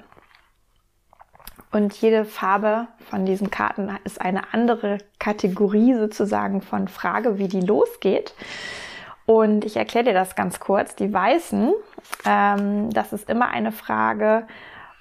Und 1.70 1.94
jede 2.00 2.24
Farbe 2.24 2.88
von 3.10 3.26
diesen 3.26 3.50
Karten 3.50 3.96
ist 4.04 4.20
eine 4.20 4.54
andere 4.54 4.98
Kategorie 5.18 5.94
sozusagen 5.94 6.62
von 6.62 6.88
Frage, 6.88 7.38
wie 7.38 7.48
die 7.48 7.60
losgeht. 7.60 8.34
Und 9.26 9.66
ich 9.66 9.76
erkläre 9.76 10.06
dir 10.06 10.14
das 10.14 10.36
ganz 10.36 10.58
kurz. 10.58 10.96
Die 10.96 11.12
Weißen, 11.12 11.74
ähm, 12.24 12.90
das 12.90 13.12
ist 13.12 13.28
immer 13.28 13.48
eine 13.48 13.72
Frage, 13.72 14.46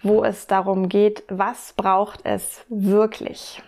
wo 0.03 0.23
es 0.23 0.47
darum 0.47 0.89
geht, 0.89 1.23
was 1.29 1.73
braucht 1.73 2.25
es 2.25 2.65
wirklich? 2.67 3.61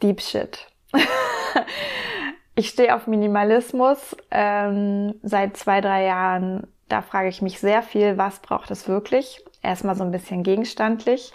Deep 0.00 0.20
Shit. 0.20 0.68
ich 2.54 2.68
stehe 2.68 2.94
auf 2.94 3.08
Minimalismus 3.08 4.16
ähm, 4.30 5.14
seit 5.22 5.56
zwei, 5.56 5.80
drei 5.80 6.04
Jahren. 6.04 6.68
Da 6.88 7.02
frage 7.02 7.28
ich 7.28 7.42
mich 7.42 7.58
sehr 7.58 7.82
viel, 7.82 8.16
was 8.16 8.38
braucht 8.40 8.70
es 8.70 8.88
wirklich? 8.88 9.44
erstmal 9.66 9.96
so 9.96 10.04
ein 10.04 10.12
bisschen 10.12 10.42
gegenstandlich. 10.42 11.32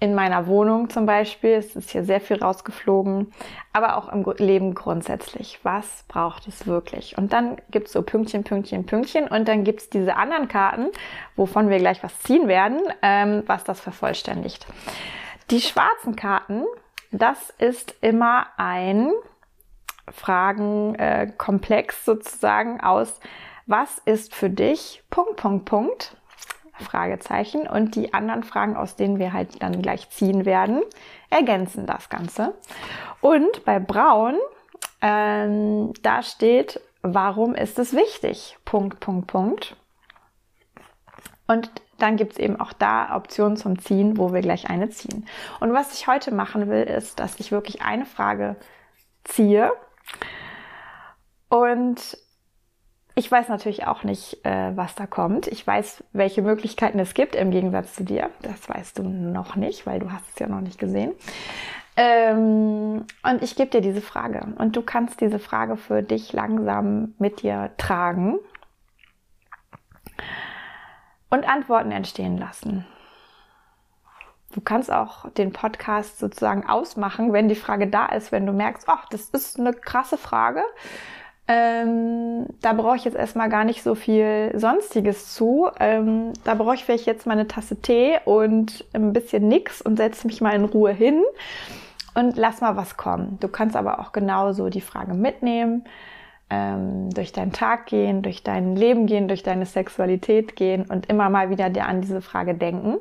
in 0.00 0.12
meiner 0.14 0.48
Wohnung 0.48 0.90
zum 0.90 1.06
Beispiel. 1.06 1.52
Es 1.52 1.76
ist 1.76 1.90
hier 1.90 2.04
sehr 2.04 2.20
viel 2.20 2.42
rausgeflogen, 2.42 3.32
aber 3.72 3.96
auch 3.96 4.12
im 4.12 4.24
Leben 4.36 4.74
grundsätzlich. 4.74 5.60
Was 5.62 6.04
braucht 6.08 6.46
es 6.46 6.66
wirklich? 6.66 7.16
Und 7.16 7.32
dann 7.32 7.56
gibt 7.70 7.86
es 7.86 7.92
so 7.94 8.02
Pünktchen, 8.02 8.44
Pünktchen, 8.44 8.84
Pünktchen 8.84 9.28
und 9.28 9.48
dann 9.48 9.64
gibt 9.64 9.80
es 9.80 9.90
diese 9.90 10.16
anderen 10.16 10.48
Karten, 10.48 10.88
wovon 11.36 11.70
wir 11.70 11.78
gleich 11.78 12.02
was 12.02 12.18
ziehen 12.20 12.48
werden, 12.48 12.80
ähm, 13.00 13.44
was 13.46 13.64
das 13.64 13.80
vervollständigt. 13.80 14.66
Die 15.50 15.60
schwarzen 15.60 16.16
Karten, 16.16 16.64
das 17.10 17.50
ist 17.58 17.94
immer 18.02 18.48
ein 18.58 19.10
Fragenkomplex 20.10 21.94
äh, 21.96 22.04
sozusagen 22.04 22.80
aus, 22.80 23.20
was 23.66 23.98
ist 24.04 24.34
für 24.34 24.50
dich 24.50 25.02
Punkt, 25.10 25.36
Punkt, 25.36 25.64
Punkt 25.64 26.16
Fragezeichen. 26.80 27.66
Und 27.66 27.94
die 27.94 28.14
anderen 28.14 28.42
Fragen, 28.42 28.76
aus 28.76 28.96
denen 28.96 29.18
wir 29.18 29.32
halt 29.32 29.62
dann 29.62 29.80
gleich 29.80 30.10
ziehen 30.10 30.44
werden, 30.44 30.82
ergänzen 31.30 31.86
das 31.86 32.08
Ganze. 32.08 32.54
Und 33.20 33.64
bei 33.64 33.78
Braun, 33.78 34.36
ähm, 35.00 35.92
da 36.02 36.22
steht, 36.22 36.80
warum 37.02 37.54
ist 37.54 37.78
es 37.78 37.94
wichtig? 37.94 38.58
Punkt, 38.64 39.00
Punkt, 39.00 39.26
Punkt. 39.28 39.76
Und 41.46 41.70
dann 41.98 42.16
gibt 42.16 42.32
es 42.32 42.38
eben 42.38 42.58
auch 42.58 42.72
da 42.72 43.14
Optionen 43.16 43.56
zum 43.56 43.78
Ziehen, 43.78 44.18
wo 44.18 44.32
wir 44.32 44.40
gleich 44.40 44.68
eine 44.68 44.90
ziehen. 44.90 45.26
Und 45.60 45.72
was 45.72 45.94
ich 45.94 46.08
heute 46.08 46.34
machen 46.34 46.68
will, 46.68 46.82
ist, 46.82 47.20
dass 47.20 47.38
ich 47.38 47.52
wirklich 47.52 47.82
eine 47.82 48.06
Frage 48.06 48.56
ziehe 49.24 49.72
und 51.48 52.18
ich 53.16 53.30
weiß 53.30 53.48
natürlich 53.48 53.86
auch 53.86 54.02
nicht, 54.02 54.44
äh, 54.44 54.76
was 54.76 54.96
da 54.96 55.06
kommt. 55.06 55.46
Ich 55.46 55.64
weiß, 55.64 56.02
welche 56.12 56.42
Möglichkeiten 56.42 56.98
es 56.98 57.14
gibt 57.14 57.36
im 57.36 57.52
Gegensatz 57.52 57.94
zu 57.94 58.02
dir. 58.04 58.30
Das 58.42 58.68
weißt 58.68 58.98
du 58.98 59.04
noch 59.04 59.54
nicht, 59.54 59.86
weil 59.86 60.00
du 60.00 60.10
hast 60.10 60.28
es 60.32 60.38
ja 60.40 60.48
noch 60.48 60.60
nicht 60.60 60.78
gesehen. 60.78 61.12
Ähm, 61.96 63.04
und 63.22 63.42
ich 63.42 63.54
gebe 63.54 63.70
dir 63.70 63.80
diese 63.80 64.00
Frage. 64.00 64.48
Und 64.58 64.74
du 64.74 64.82
kannst 64.82 65.20
diese 65.20 65.38
Frage 65.38 65.76
für 65.76 66.02
dich 66.02 66.32
langsam 66.32 67.14
mit 67.18 67.42
dir 67.42 67.70
tragen 67.78 68.38
und 71.30 71.48
Antworten 71.48 71.92
entstehen 71.92 72.36
lassen. 72.36 72.84
Du 74.54 74.60
kannst 74.60 74.92
auch 74.92 75.30
den 75.30 75.52
Podcast 75.52 76.18
sozusagen 76.18 76.68
ausmachen, 76.68 77.32
wenn 77.32 77.48
die 77.48 77.54
Frage 77.54 77.88
da 77.88 78.06
ist, 78.06 78.32
wenn 78.32 78.46
du 78.46 78.52
merkst, 78.52 78.88
ach, 78.88 79.08
das 79.08 79.30
ist 79.30 79.58
eine 79.58 79.72
krasse 79.72 80.18
Frage 80.18 80.64
ähm, 81.46 82.46
da 82.62 82.72
brauche 82.72 82.96
ich 82.96 83.04
jetzt 83.04 83.16
erstmal 83.16 83.50
gar 83.50 83.64
nicht 83.64 83.82
so 83.82 83.94
viel 83.94 84.50
Sonstiges 84.54 85.34
zu. 85.34 85.68
Ähm, 85.78 86.32
da 86.44 86.54
brauche 86.54 86.74
ich 86.74 86.84
vielleicht 86.84 87.06
jetzt 87.06 87.26
mal 87.26 87.34
eine 87.34 87.46
Tasse 87.46 87.80
Tee 87.80 88.18
und 88.24 88.84
ein 88.94 89.12
bisschen 89.12 89.48
nix 89.48 89.82
und 89.82 89.96
setze 89.96 90.26
mich 90.26 90.40
mal 90.40 90.54
in 90.54 90.64
Ruhe 90.64 90.92
hin 90.92 91.22
und 92.14 92.36
lass 92.36 92.62
mal 92.62 92.76
was 92.76 92.96
kommen. 92.96 93.36
Du 93.40 93.48
kannst 93.48 93.76
aber 93.76 94.00
auch 94.00 94.12
genauso 94.12 94.70
die 94.70 94.80
Frage 94.80 95.12
mitnehmen, 95.12 95.84
ähm, 96.48 97.10
durch 97.10 97.32
deinen 97.32 97.52
Tag 97.52 97.86
gehen, 97.86 98.22
durch 98.22 98.42
dein 98.42 98.74
Leben 98.74 99.06
gehen, 99.06 99.28
durch 99.28 99.42
deine 99.42 99.66
Sexualität 99.66 100.56
gehen 100.56 100.86
und 100.86 101.10
immer 101.10 101.28
mal 101.28 101.50
wieder 101.50 101.68
dir 101.68 101.86
an 101.86 102.00
diese 102.00 102.22
Frage 102.22 102.54
denken. 102.54 102.98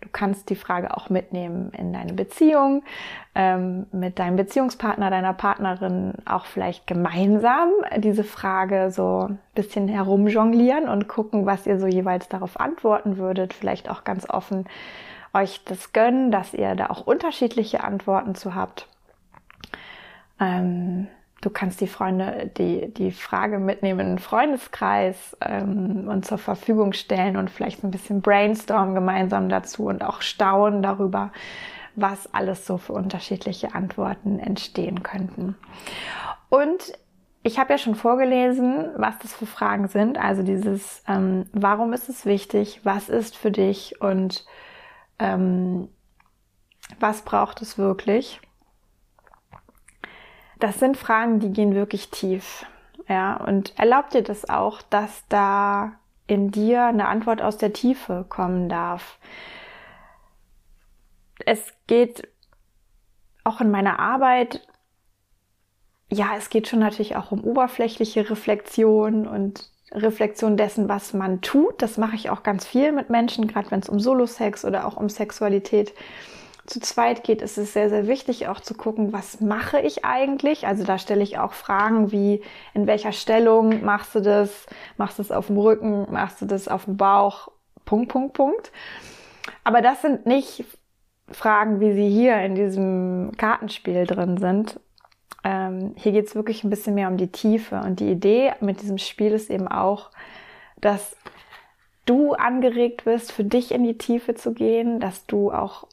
Du 0.00 0.08
kannst 0.12 0.48
die 0.50 0.56
Frage 0.56 0.96
auch 0.96 1.10
mitnehmen 1.10 1.72
in 1.76 1.92
deine 1.92 2.12
Beziehung, 2.12 2.84
ähm, 3.34 3.86
mit 3.92 4.18
deinem 4.18 4.36
Beziehungspartner, 4.36 5.10
deiner 5.10 5.32
Partnerin 5.32 6.14
auch 6.24 6.46
vielleicht 6.46 6.86
gemeinsam 6.86 7.70
diese 7.96 8.24
Frage 8.24 8.90
so 8.90 9.26
ein 9.28 9.38
bisschen 9.54 9.88
herumjonglieren 9.88 10.88
und 10.88 11.08
gucken, 11.08 11.46
was 11.46 11.66
ihr 11.66 11.80
so 11.80 11.86
jeweils 11.86 12.28
darauf 12.28 12.60
antworten 12.60 13.16
würdet. 13.16 13.52
Vielleicht 13.52 13.90
auch 13.90 14.04
ganz 14.04 14.28
offen 14.30 14.66
euch 15.34 15.62
das 15.64 15.92
gönnen, 15.92 16.30
dass 16.30 16.54
ihr 16.54 16.74
da 16.74 16.86
auch 16.86 17.06
unterschiedliche 17.06 17.82
Antworten 17.82 18.34
zu 18.34 18.54
habt. 18.54 18.88
Ähm, 20.40 21.08
Du 21.40 21.50
kannst 21.50 21.80
die 21.80 21.86
Freunde, 21.86 22.50
die, 22.58 22.92
die 22.92 23.12
Frage 23.12 23.58
mitnehmen 23.58 24.00
in 24.00 24.06
einen 24.06 24.18
Freundeskreis 24.18 25.36
ähm, 25.40 26.08
und 26.08 26.24
zur 26.24 26.38
Verfügung 26.38 26.92
stellen 26.92 27.36
und 27.36 27.48
vielleicht 27.48 27.84
ein 27.84 27.92
bisschen 27.92 28.22
brainstormen 28.22 28.94
gemeinsam 28.94 29.48
dazu 29.48 29.86
und 29.86 30.02
auch 30.02 30.20
staunen 30.20 30.82
darüber, 30.82 31.30
was 31.94 32.32
alles 32.34 32.66
so 32.66 32.76
für 32.76 32.92
unterschiedliche 32.92 33.74
Antworten 33.74 34.40
entstehen 34.40 35.04
könnten. 35.04 35.56
Und 36.48 36.92
ich 37.44 37.58
habe 37.58 37.72
ja 37.72 37.78
schon 37.78 37.94
vorgelesen, 37.94 38.90
was 38.96 39.18
das 39.20 39.32
für 39.32 39.46
Fragen 39.46 39.86
sind. 39.88 40.18
Also 40.18 40.42
dieses, 40.42 41.02
ähm, 41.06 41.46
warum 41.52 41.92
ist 41.92 42.08
es 42.08 42.26
wichtig, 42.26 42.80
was 42.82 43.08
ist 43.08 43.36
für 43.36 43.52
dich 43.52 44.00
und 44.00 44.44
ähm, 45.20 45.88
was 46.98 47.22
braucht 47.22 47.62
es 47.62 47.78
wirklich? 47.78 48.40
Das 50.58 50.80
sind 50.80 50.96
Fragen, 50.96 51.40
die 51.40 51.52
gehen 51.52 51.74
wirklich 51.74 52.10
tief. 52.10 52.66
Ja, 53.08 53.36
und 53.36 53.78
erlaubt 53.78 54.14
dir 54.14 54.22
das 54.22 54.48
auch, 54.48 54.82
dass 54.82 55.24
da 55.28 55.92
in 56.26 56.50
dir 56.50 56.84
eine 56.84 57.08
Antwort 57.08 57.40
aus 57.40 57.56
der 57.56 57.72
Tiefe 57.72 58.26
kommen 58.28 58.68
darf. 58.68 59.18
Es 61.46 61.72
geht 61.86 62.28
auch 63.44 63.60
in 63.60 63.70
meiner 63.70 63.98
Arbeit, 63.98 64.66
ja, 66.10 66.30
es 66.36 66.50
geht 66.50 66.68
schon 66.68 66.80
natürlich 66.80 67.16
auch 67.16 67.32
um 67.32 67.44
oberflächliche 67.44 68.28
Reflexion 68.28 69.26
und 69.26 69.70
Reflexion 69.92 70.58
dessen, 70.58 70.88
was 70.88 71.14
man 71.14 71.40
tut. 71.40 71.80
Das 71.80 71.96
mache 71.96 72.16
ich 72.16 72.28
auch 72.28 72.42
ganz 72.42 72.66
viel 72.66 72.92
mit 72.92 73.08
Menschen, 73.08 73.46
gerade 73.46 73.70
wenn 73.70 73.80
es 73.80 73.88
um 73.88 74.00
Solo-Sex 74.00 74.66
oder 74.66 74.86
auch 74.86 74.96
um 74.96 75.08
Sexualität 75.08 75.94
geht 75.94 76.04
zu 76.68 76.80
zweit 76.80 77.24
geht, 77.24 77.40
ist 77.40 77.56
es 77.56 77.72
sehr, 77.72 77.88
sehr 77.88 78.06
wichtig 78.06 78.46
auch 78.46 78.60
zu 78.60 78.74
gucken, 78.74 79.12
was 79.12 79.40
mache 79.40 79.80
ich 79.80 80.04
eigentlich? 80.04 80.66
Also 80.66 80.84
da 80.84 80.98
stelle 80.98 81.22
ich 81.22 81.38
auch 81.38 81.54
Fragen 81.54 82.12
wie, 82.12 82.42
in 82.74 82.86
welcher 82.86 83.12
Stellung 83.12 83.84
machst 83.84 84.14
du 84.14 84.20
das? 84.20 84.66
Machst 84.98 85.18
du 85.18 85.22
das 85.22 85.32
auf 85.32 85.46
dem 85.46 85.56
Rücken? 85.56 86.06
Machst 86.10 86.42
du 86.42 86.46
das 86.46 86.68
auf 86.68 86.84
dem 86.84 86.98
Bauch? 86.98 87.48
Punkt, 87.86 88.12
Punkt, 88.12 88.34
Punkt. 88.34 88.70
Aber 89.64 89.80
das 89.80 90.02
sind 90.02 90.26
nicht 90.26 90.64
Fragen, 91.30 91.80
wie 91.80 91.92
sie 91.92 92.10
hier 92.10 92.38
in 92.40 92.54
diesem 92.54 93.32
Kartenspiel 93.38 94.06
drin 94.06 94.36
sind. 94.36 94.78
Ähm, 95.44 95.94
hier 95.96 96.12
geht 96.12 96.26
es 96.26 96.34
wirklich 96.34 96.64
ein 96.64 96.70
bisschen 96.70 96.94
mehr 96.94 97.08
um 97.08 97.16
die 97.16 97.32
Tiefe. 97.32 97.80
Und 97.80 98.00
die 98.00 98.10
Idee 98.10 98.52
mit 98.60 98.82
diesem 98.82 98.98
Spiel 98.98 99.32
ist 99.32 99.48
eben 99.48 99.68
auch, 99.68 100.10
dass 100.82 101.16
du 102.04 102.32
angeregt 102.32 103.06
wirst, 103.06 103.32
für 103.32 103.44
dich 103.44 103.72
in 103.72 103.84
die 103.84 103.96
Tiefe 103.96 104.34
zu 104.34 104.52
gehen, 104.52 105.00
dass 105.00 105.26
du 105.26 105.50
auch 105.50 105.86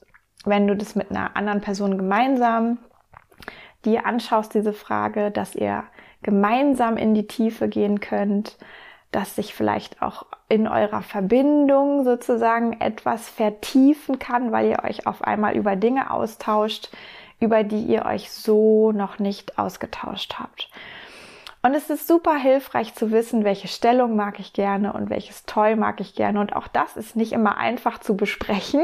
wenn 0.45 0.67
du 0.67 0.75
das 0.75 0.95
mit 0.95 1.11
einer 1.11 1.35
anderen 1.35 1.61
Person 1.61 1.97
gemeinsam 1.97 2.77
dir 3.85 4.05
anschaust, 4.05 4.53
diese 4.53 4.73
Frage, 4.73 5.31
dass 5.31 5.55
ihr 5.55 5.83
gemeinsam 6.23 6.97
in 6.97 7.13
die 7.13 7.27
Tiefe 7.27 7.67
gehen 7.67 7.99
könnt, 7.99 8.57
dass 9.11 9.35
sich 9.35 9.53
vielleicht 9.53 10.01
auch 10.01 10.25
in 10.49 10.67
eurer 10.67 11.01
Verbindung 11.01 12.03
sozusagen 12.03 12.79
etwas 12.81 13.29
vertiefen 13.29 14.19
kann, 14.19 14.51
weil 14.51 14.67
ihr 14.67 14.83
euch 14.83 15.07
auf 15.07 15.23
einmal 15.23 15.55
über 15.55 15.75
Dinge 15.75 16.11
austauscht, 16.11 16.89
über 17.39 17.63
die 17.63 17.83
ihr 17.83 18.05
euch 18.05 18.31
so 18.31 18.91
noch 18.91 19.19
nicht 19.19 19.57
ausgetauscht 19.57 20.35
habt. 20.39 20.69
Und 21.65 21.73
es 21.73 21.89
ist 21.89 22.07
super 22.07 22.35
hilfreich 22.35 22.93
zu 22.93 23.09
wissen, 23.09 23.43
welche 23.43 23.67
Stellung 23.67 24.15
mag 24.15 24.39
ich 24.39 24.53
gerne 24.53 24.93
und 24.93 25.09
welches 25.09 25.45
Toy 25.45 25.75
mag 25.75 25.99
ich 25.99 26.13
gerne. 26.13 26.39
Und 26.39 26.55
auch 26.55 26.67
das 26.67 26.95
ist 26.95 27.15
nicht 27.15 27.31
immer 27.31 27.57
einfach 27.57 27.97
zu 27.97 28.15
besprechen, 28.15 28.83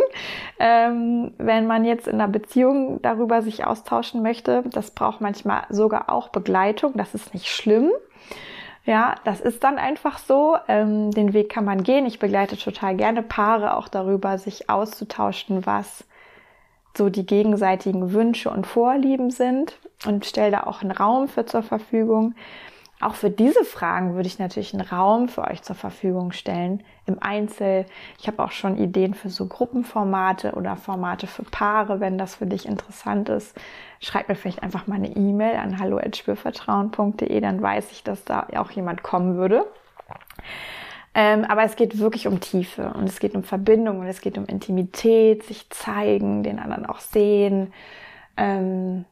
ähm, 0.57 1.31
wenn 1.37 1.67
man 1.67 1.85
jetzt 1.85 2.07
in 2.07 2.15
einer 2.15 2.27
Beziehung 2.27 2.99
darüber 3.03 3.43
sich 3.43 3.67
austauschen 3.67 4.23
möchte. 4.23 4.63
Das 4.71 4.89
braucht 4.89 5.21
manchmal 5.21 5.65
sogar 5.69 6.09
auch 6.09 6.29
Begleitung. 6.29 6.93
Das 6.95 7.13
ist 7.13 7.35
nicht 7.35 7.49
schlimm. 7.49 7.91
Ja, 8.83 9.13
das 9.25 9.41
ist 9.41 9.63
dann 9.63 9.77
einfach 9.77 10.17
so. 10.17 10.57
Ähm, 10.67 11.11
den 11.11 11.33
Weg 11.33 11.49
kann 11.49 11.65
man 11.65 11.83
gehen. 11.83 12.07
Ich 12.07 12.17
begleite 12.17 12.57
total 12.57 12.95
gerne 12.95 13.21
Paare 13.21 13.75
auch 13.77 13.89
darüber, 13.89 14.39
sich 14.39 14.71
auszutauschen, 14.71 15.67
was 15.67 16.03
so 16.97 17.09
die 17.09 17.25
gegenseitigen 17.25 18.13
Wünsche 18.13 18.49
und 18.49 18.67
Vorlieben 18.67 19.31
sind 19.31 19.77
und 20.05 20.25
stelle 20.25 20.51
da 20.51 20.63
auch 20.63 20.81
einen 20.81 20.91
Raum 20.91 21.27
für 21.27 21.45
zur 21.45 21.63
Verfügung. 21.63 22.35
Auch 23.01 23.15
für 23.15 23.31
diese 23.31 23.65
Fragen 23.65 24.13
würde 24.13 24.27
ich 24.27 24.37
natürlich 24.37 24.75
einen 24.75 24.87
Raum 24.87 25.27
für 25.27 25.41
euch 25.41 25.63
zur 25.63 25.75
Verfügung 25.75 26.31
stellen 26.31 26.83
im 27.07 27.17
Einzel. 27.19 27.87
Ich 28.19 28.27
habe 28.27 28.43
auch 28.43 28.51
schon 28.51 28.77
Ideen 28.77 29.15
für 29.15 29.29
so 29.29 29.47
Gruppenformate 29.47 30.51
oder 30.51 30.75
Formate 30.75 31.25
für 31.25 31.41
Paare, 31.41 31.99
wenn 31.99 32.19
das 32.19 32.35
für 32.35 32.45
dich 32.45 32.67
interessant 32.67 33.27
ist. 33.29 33.59
Schreib 33.99 34.29
mir 34.29 34.35
vielleicht 34.35 34.61
einfach 34.61 34.85
mal 34.85 34.95
eine 34.95 35.15
E-Mail 35.15 35.55
an 35.55 35.79
hallo@spürvertrauen.de, 35.79 37.41
dann 37.41 37.59
weiß 37.59 37.91
ich, 37.91 38.03
dass 38.03 38.23
da 38.23 38.45
auch 38.55 38.69
jemand 38.69 39.01
kommen 39.01 39.35
würde. 39.35 39.65
Ähm, 41.13 41.43
aber 41.43 41.63
es 41.63 41.75
geht 41.75 41.99
wirklich 41.99 42.27
um 42.27 42.39
Tiefe 42.39 42.93
und 42.93 43.03
es 43.03 43.19
geht 43.19 43.35
um 43.35 43.43
Verbindung 43.43 43.99
und 43.99 44.07
es 44.07 44.21
geht 44.21 44.37
um 44.37 44.45
Intimität, 44.45 45.43
sich 45.43 45.69
zeigen, 45.69 46.43
den 46.43 46.57
anderen 46.57 46.85
auch 46.85 46.99
sehen, 46.99 47.73
ähm, 48.37 49.05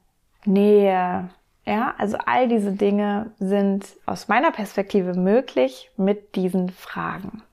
Nähe, 0.45 1.29
ja, 1.65 1.93
also 1.97 2.17
all 2.25 2.47
diese 2.47 2.71
Dinge 2.71 3.31
sind 3.39 3.85
aus 4.05 4.27
meiner 4.27 4.51
Perspektive 4.51 5.13
möglich 5.13 5.91
mit 5.97 6.35
diesen 6.35 6.69
Fragen. 6.69 7.43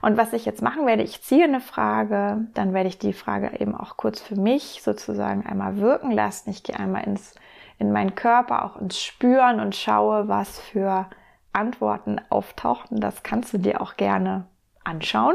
Und 0.00 0.16
was 0.16 0.32
ich 0.32 0.44
jetzt 0.44 0.62
machen 0.62 0.86
werde, 0.86 1.02
ich 1.02 1.22
ziehe 1.22 1.44
eine 1.44 1.60
Frage, 1.60 2.46
dann 2.54 2.72
werde 2.72 2.88
ich 2.88 2.98
die 2.98 3.12
Frage 3.12 3.60
eben 3.60 3.74
auch 3.74 3.96
kurz 3.96 4.20
für 4.20 4.36
mich 4.36 4.80
sozusagen 4.82 5.44
einmal 5.44 5.76
wirken 5.78 6.10
lassen. 6.10 6.50
Ich 6.50 6.62
gehe 6.62 6.78
einmal 6.78 7.04
ins, 7.04 7.34
in 7.78 7.92
meinen 7.92 8.14
Körper, 8.14 8.64
auch 8.64 8.80
ins 8.80 9.00
Spüren 9.00 9.60
und 9.60 9.76
schaue, 9.76 10.28
was 10.28 10.58
für 10.58 11.06
Antworten 11.52 12.20
auftauchen. 12.30 13.00
Das 13.00 13.22
kannst 13.22 13.52
du 13.52 13.58
dir 13.58 13.80
auch 13.80 13.96
gerne 13.96 14.46
anschauen. 14.84 15.34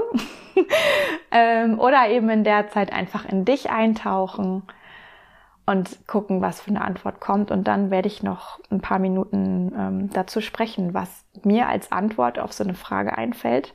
ähm, 1.32 1.79
oder 1.79 2.10
eben 2.10 2.29
in 2.29 2.43
der 2.43 2.70
Zeit 2.70 2.91
einfach 2.91 3.25
in 3.25 3.46
dich 3.46 3.70
eintauchen 3.70 4.63
und 5.65 6.08
gucken, 6.08 6.41
was 6.41 6.62
für 6.62 6.72
eine 6.72 6.82
Antwort 6.82 7.20
kommt. 7.22 7.51
Und 7.51 7.67
dann 7.67 7.89
werde 7.89 8.08
ich 8.08 8.24
noch 8.24 8.60
ein 8.70 8.82
paar 8.82 9.00
Minuten 9.00 9.74
ähm, 9.77 10.10
dazu 10.12 10.41
sprechen, 10.41 10.93
was 10.93 11.25
mir 11.43 11.67
als 11.67 11.91
Antwort 11.91 12.39
auf 12.39 12.51
so 12.51 12.63
eine 12.63 12.74
Frage 12.74 13.17
einfällt. 13.17 13.74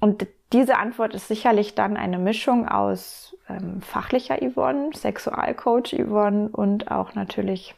Und 0.00 0.26
diese 0.52 0.78
Antwort 0.78 1.14
ist 1.14 1.28
sicherlich 1.28 1.74
dann 1.74 1.96
eine 1.96 2.18
Mischung 2.18 2.66
aus 2.66 3.36
ähm, 3.48 3.82
fachlicher 3.82 4.38
Yvonne, 4.38 4.90
Sexualcoach 4.94 5.94
Yvonne 5.94 6.48
und 6.48 6.90
auch 6.90 7.14
natürlich 7.14 7.74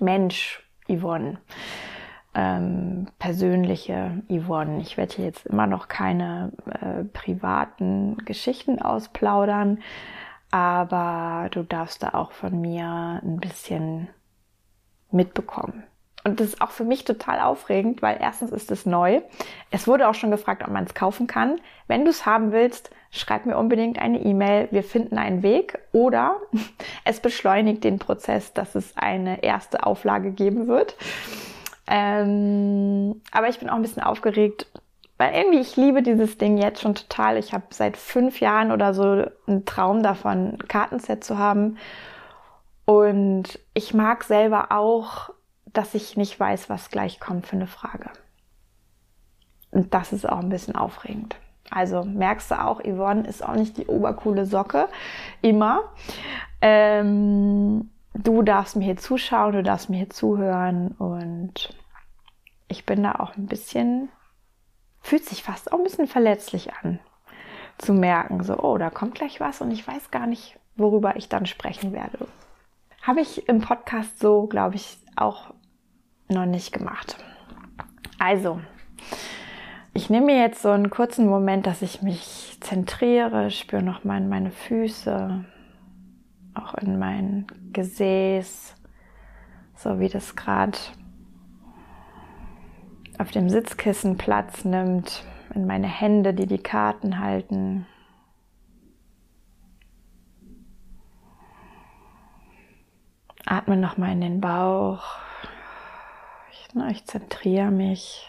Mensch 0.00 0.62
Yvonne. 0.88 1.38
Ähm, 2.34 3.06
persönliche 3.18 4.22
Yvonne. 4.28 4.80
Ich 4.80 4.96
werde 4.96 5.14
hier 5.14 5.24
jetzt 5.26 5.46
immer 5.46 5.66
noch 5.66 5.88
keine 5.88 6.52
äh, 6.68 7.04
privaten 7.04 8.18
Geschichten 8.24 8.82
ausplaudern, 8.82 9.78
aber 10.50 11.48
du 11.50 11.62
darfst 11.62 12.02
da 12.02 12.10
auch 12.10 12.32
von 12.32 12.60
mir 12.60 13.20
ein 13.22 13.38
bisschen 13.38 14.08
mitbekommen. 15.12 15.84
Und 16.26 16.40
das 16.40 16.48
ist 16.48 16.62
auch 16.62 16.70
für 16.70 16.84
mich 16.84 17.04
total 17.04 17.38
aufregend, 17.38 18.00
weil 18.00 18.16
erstens 18.18 18.50
ist 18.50 18.70
es 18.70 18.86
neu. 18.86 19.20
Es 19.70 19.86
wurde 19.86 20.08
auch 20.08 20.14
schon 20.14 20.30
gefragt, 20.30 20.62
ob 20.64 20.70
man 20.70 20.84
es 20.84 20.94
kaufen 20.94 21.26
kann. 21.26 21.60
Wenn 21.86 22.04
du 22.04 22.10
es 22.10 22.24
haben 22.24 22.50
willst, 22.50 22.90
schreib 23.10 23.44
mir 23.44 23.58
unbedingt 23.58 23.98
eine 23.98 24.20
E-Mail. 24.20 24.68
Wir 24.70 24.82
finden 24.82 25.18
einen 25.18 25.42
Weg. 25.42 25.78
Oder 25.92 26.36
es 27.04 27.20
beschleunigt 27.20 27.84
den 27.84 27.98
Prozess, 27.98 28.54
dass 28.54 28.74
es 28.74 28.96
eine 28.96 29.42
erste 29.42 29.84
Auflage 29.84 30.30
geben 30.30 30.66
wird. 30.66 30.96
Ähm, 31.86 33.20
aber 33.30 33.48
ich 33.48 33.58
bin 33.58 33.68
auch 33.68 33.76
ein 33.76 33.82
bisschen 33.82 34.02
aufgeregt, 34.02 34.66
weil 35.18 35.34
irgendwie 35.34 35.60
ich 35.60 35.76
liebe 35.76 36.02
dieses 36.02 36.38
Ding 36.38 36.58
jetzt 36.58 36.80
schon 36.80 36.94
total. 36.94 37.36
Ich 37.36 37.52
habe 37.52 37.64
seit 37.70 37.96
fünf 37.96 38.40
Jahren 38.40 38.72
oder 38.72 38.94
so 38.94 39.26
einen 39.46 39.64
Traum 39.64 40.02
davon, 40.02 40.54
ein 40.54 40.68
Kartenset 40.68 41.22
zu 41.24 41.38
haben. 41.38 41.78
Und 42.86 43.58
ich 43.74 43.94
mag 43.94 44.24
selber 44.24 44.72
auch 44.72 45.30
dass 45.74 45.94
ich 45.94 46.16
nicht 46.16 46.40
weiß, 46.40 46.70
was 46.70 46.88
gleich 46.88 47.20
kommt 47.20 47.46
für 47.46 47.56
eine 47.56 47.66
Frage. 47.66 48.08
Und 49.70 49.92
das 49.92 50.12
ist 50.12 50.26
auch 50.26 50.38
ein 50.38 50.48
bisschen 50.48 50.76
aufregend. 50.76 51.36
Also 51.70 52.04
merkst 52.04 52.50
du 52.52 52.62
auch, 52.62 52.80
Yvonne 52.80 53.26
ist 53.26 53.44
auch 53.44 53.56
nicht 53.56 53.76
die 53.76 53.86
obercoole 53.86 54.46
Socke. 54.46 54.88
Immer. 55.42 55.80
Ähm, 56.60 57.90
du 58.14 58.42
darfst 58.42 58.76
mir 58.76 58.84
hier 58.84 58.96
zuschauen, 58.96 59.52
du 59.52 59.62
darfst 59.62 59.90
mir 59.90 59.98
hier 59.98 60.10
zuhören 60.10 60.88
und 60.92 61.76
ich 62.68 62.86
bin 62.86 63.02
da 63.02 63.16
auch 63.16 63.36
ein 63.36 63.46
bisschen, 63.46 64.08
fühlt 65.00 65.24
sich 65.24 65.42
fast 65.42 65.72
auch 65.72 65.78
ein 65.78 65.84
bisschen 65.84 66.06
verletzlich 66.06 66.72
an, 66.74 67.00
zu 67.78 67.92
merken, 67.92 68.42
so, 68.42 68.58
oh, 68.58 68.78
da 68.78 68.90
kommt 68.90 69.16
gleich 69.16 69.40
was 69.40 69.60
und 69.60 69.70
ich 69.70 69.86
weiß 69.86 70.10
gar 70.10 70.26
nicht, 70.26 70.58
worüber 70.76 71.16
ich 71.16 71.28
dann 71.28 71.46
sprechen 71.46 71.92
werde. 71.92 72.26
Habe 73.02 73.20
ich 73.20 73.48
im 73.48 73.60
Podcast 73.60 74.18
so, 74.18 74.46
glaube 74.46 74.76
ich, 74.76 74.96
auch 75.16 75.52
noch 76.28 76.46
nicht 76.46 76.72
gemacht. 76.72 77.16
Also, 78.18 78.60
ich 79.92 80.08
nehme 80.08 80.26
mir 80.26 80.40
jetzt 80.40 80.62
so 80.62 80.70
einen 80.70 80.88
kurzen 80.88 81.26
Moment, 81.28 81.66
dass 81.66 81.82
ich 81.82 82.00
mich 82.00 82.56
zentriere, 82.60 83.50
spüre 83.50 83.82
nochmal 83.82 84.18
in 84.18 84.28
meine 84.28 84.50
Füße, 84.50 85.44
auch 86.54 86.74
in 86.74 86.98
mein 86.98 87.46
Gesäß, 87.72 88.74
so 89.74 89.98
wie 89.98 90.08
das 90.08 90.36
gerade 90.36 90.78
auf 93.18 93.30
dem 93.30 93.48
Sitzkissen 93.48 94.16
Platz 94.16 94.64
nimmt, 94.64 95.24
in 95.54 95.66
meine 95.66 95.86
Hände, 95.86 96.34
die 96.34 96.46
die 96.46 96.58
Karten 96.58 97.20
halten. 97.20 97.86
Atme 103.46 103.76
nochmal 103.76 104.12
in 104.12 104.20
den 104.20 104.40
Bauch. 104.40 105.04
Ich 106.90 107.04
zentriere 107.04 107.70
mich. 107.70 108.28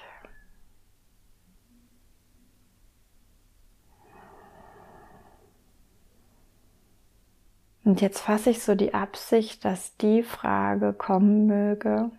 Und 7.86 8.02
jetzt 8.02 8.20
fasse 8.20 8.50
ich 8.50 8.64
so 8.64 8.74
die 8.74 8.96
Absicht, 8.96 9.64
dass 9.64 9.96
die 9.98 10.24
Frage 10.24 10.92
kommen 10.92 11.46
möge, 11.46 12.10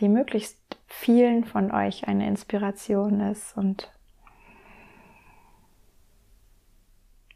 die 0.00 0.08
möglichst 0.08 0.58
vielen 0.86 1.44
von 1.44 1.70
euch 1.70 2.08
eine 2.08 2.26
Inspiration 2.26 3.20
ist 3.20 3.54
und 3.58 3.92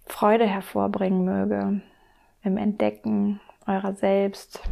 Freude 0.06 0.46
hervorbringen 0.46 1.22
möge 1.22 1.82
im 2.42 2.56
Entdecken 2.56 3.40
eurer 3.66 3.92
selbst, 3.92 4.62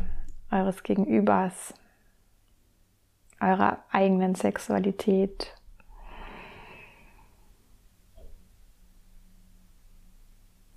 eures 0.51 0.83
Gegenübers, 0.83 1.75
eurer 3.39 3.85
eigenen 3.91 4.35
Sexualität. 4.35 5.55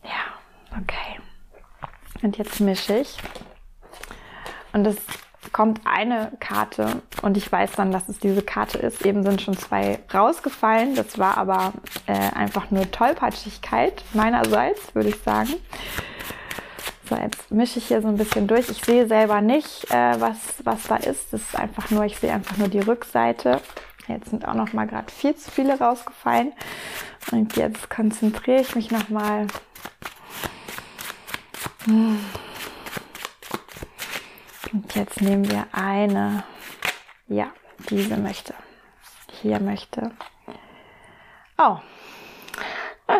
Ja, 0.03 0.77
okay. 0.77 1.20
Und 2.21 2.37
jetzt 2.37 2.59
mische 2.59 2.99
ich. 2.99 3.17
Und 4.73 4.85
es 4.87 4.97
kommt 5.51 5.81
eine 5.85 6.31
Karte 6.39 7.01
und 7.21 7.35
ich 7.35 7.51
weiß 7.51 7.73
dann, 7.73 7.91
dass 7.91 8.07
es 8.07 8.19
diese 8.19 8.41
Karte 8.41 8.77
ist. 8.77 9.05
Eben 9.05 9.23
sind 9.23 9.41
schon 9.41 9.57
zwei 9.57 9.99
rausgefallen. 10.13 10.95
Das 10.95 11.17
war 11.17 11.37
aber 11.37 11.73
äh, 12.05 12.13
einfach 12.13 12.71
nur 12.71 12.89
Tollpatschigkeit 12.89 14.03
meinerseits, 14.13 14.93
würde 14.95 15.09
ich 15.09 15.21
sagen. 15.23 15.53
So, 17.09 17.17
jetzt 17.17 17.51
mische 17.51 17.79
ich 17.79 17.87
hier 17.87 18.01
so 18.01 18.07
ein 18.07 18.15
bisschen 18.15 18.47
durch. 18.47 18.69
Ich 18.69 18.85
sehe 18.85 19.07
selber 19.07 19.41
nicht, 19.41 19.91
äh, 19.91 20.21
was, 20.21 20.37
was 20.63 20.83
da 20.83 20.95
ist. 20.95 21.33
Das 21.33 21.41
ist 21.41 21.55
einfach 21.57 21.89
nur, 21.91 22.05
ich 22.05 22.17
sehe 22.17 22.31
einfach 22.31 22.57
nur 22.57 22.69
die 22.69 22.79
Rückseite. 22.79 23.59
Jetzt 24.07 24.29
sind 24.29 24.47
auch 24.47 24.53
noch 24.53 24.71
mal 24.73 24.87
gerade 24.87 25.11
viel 25.11 25.35
zu 25.35 25.51
viele 25.51 25.77
rausgefallen. 25.77 26.53
Und 27.31 27.57
jetzt 27.57 27.89
konzentriere 27.89 28.61
ich 28.61 28.75
mich 28.75 28.91
noch 28.91 29.09
mal. 29.09 29.47
Und 31.85 32.19
jetzt 34.93 35.21
nehmen 35.21 35.49
wir 35.49 35.67
eine. 35.71 36.43
Ja, 37.27 37.51
diese 37.89 38.17
möchte. 38.17 38.53
Hier 39.41 39.59
möchte. 39.59 40.11
Oh, 41.57 41.77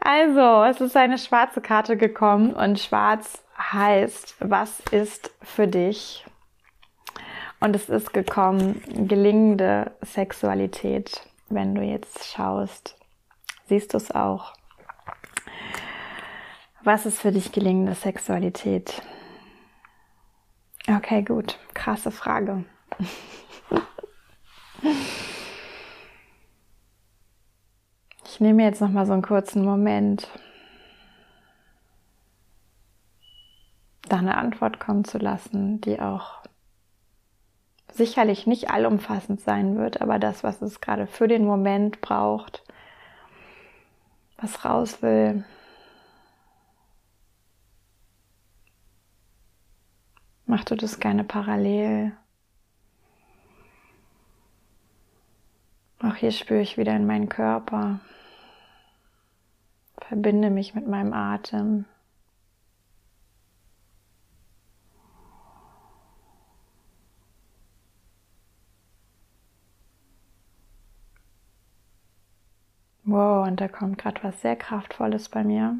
also, 0.00 0.64
es 0.64 0.80
ist 0.80 0.96
eine 0.96 1.18
schwarze 1.18 1.60
Karte 1.60 1.96
gekommen 1.96 2.54
und 2.54 2.80
schwarz 2.80 3.44
heißt, 3.58 4.36
was 4.40 4.80
ist 4.90 5.30
für 5.42 5.66
dich? 5.66 6.24
Und 7.60 7.74
es 7.74 7.88
ist 7.88 8.12
gekommen, 8.12 8.82
gelingende 9.08 9.96
Sexualität. 10.02 11.26
Wenn 11.48 11.74
du 11.74 11.82
jetzt 11.82 12.26
schaust, 12.26 12.96
siehst 13.66 13.94
du 13.94 13.96
es 13.96 14.12
auch. 14.12 14.57
Was 16.88 17.04
ist 17.04 17.20
für 17.20 17.32
dich 17.32 17.52
gelingende 17.52 17.94
Sexualität? 17.94 19.02
Okay, 20.88 21.22
gut. 21.22 21.58
Krasse 21.74 22.10
Frage. 22.10 22.64
Ich 28.24 28.40
nehme 28.40 28.62
jetzt 28.62 28.80
noch 28.80 28.88
mal 28.88 29.04
so 29.04 29.12
einen 29.12 29.20
kurzen 29.20 29.66
Moment, 29.66 30.30
da 34.08 34.16
eine 34.16 34.38
Antwort 34.38 34.80
kommen 34.80 35.04
zu 35.04 35.18
lassen, 35.18 35.82
die 35.82 36.00
auch 36.00 36.40
sicherlich 37.92 38.46
nicht 38.46 38.70
allumfassend 38.70 39.42
sein 39.42 39.76
wird, 39.76 40.00
aber 40.00 40.18
das, 40.18 40.42
was 40.42 40.62
es 40.62 40.80
gerade 40.80 41.06
für 41.06 41.28
den 41.28 41.44
Moment 41.44 42.00
braucht, 42.00 42.64
was 44.38 44.64
raus 44.64 45.02
will. 45.02 45.44
Mach 50.50 50.64
du 50.64 50.76
das 50.76 50.98
gerne 50.98 51.24
parallel. 51.24 52.16
Auch 56.00 56.14
hier 56.14 56.32
spüre 56.32 56.62
ich 56.62 56.78
wieder 56.78 56.96
in 56.96 57.06
meinen 57.06 57.28
Körper. 57.28 58.00
Verbinde 59.98 60.48
mich 60.48 60.74
mit 60.74 60.88
meinem 60.88 61.12
Atem. 61.12 61.84
Wow, 73.04 73.46
und 73.46 73.60
da 73.60 73.68
kommt 73.68 73.98
gerade 73.98 74.22
was 74.22 74.40
sehr 74.40 74.56
Kraftvolles 74.56 75.28
bei 75.28 75.44
mir. 75.44 75.78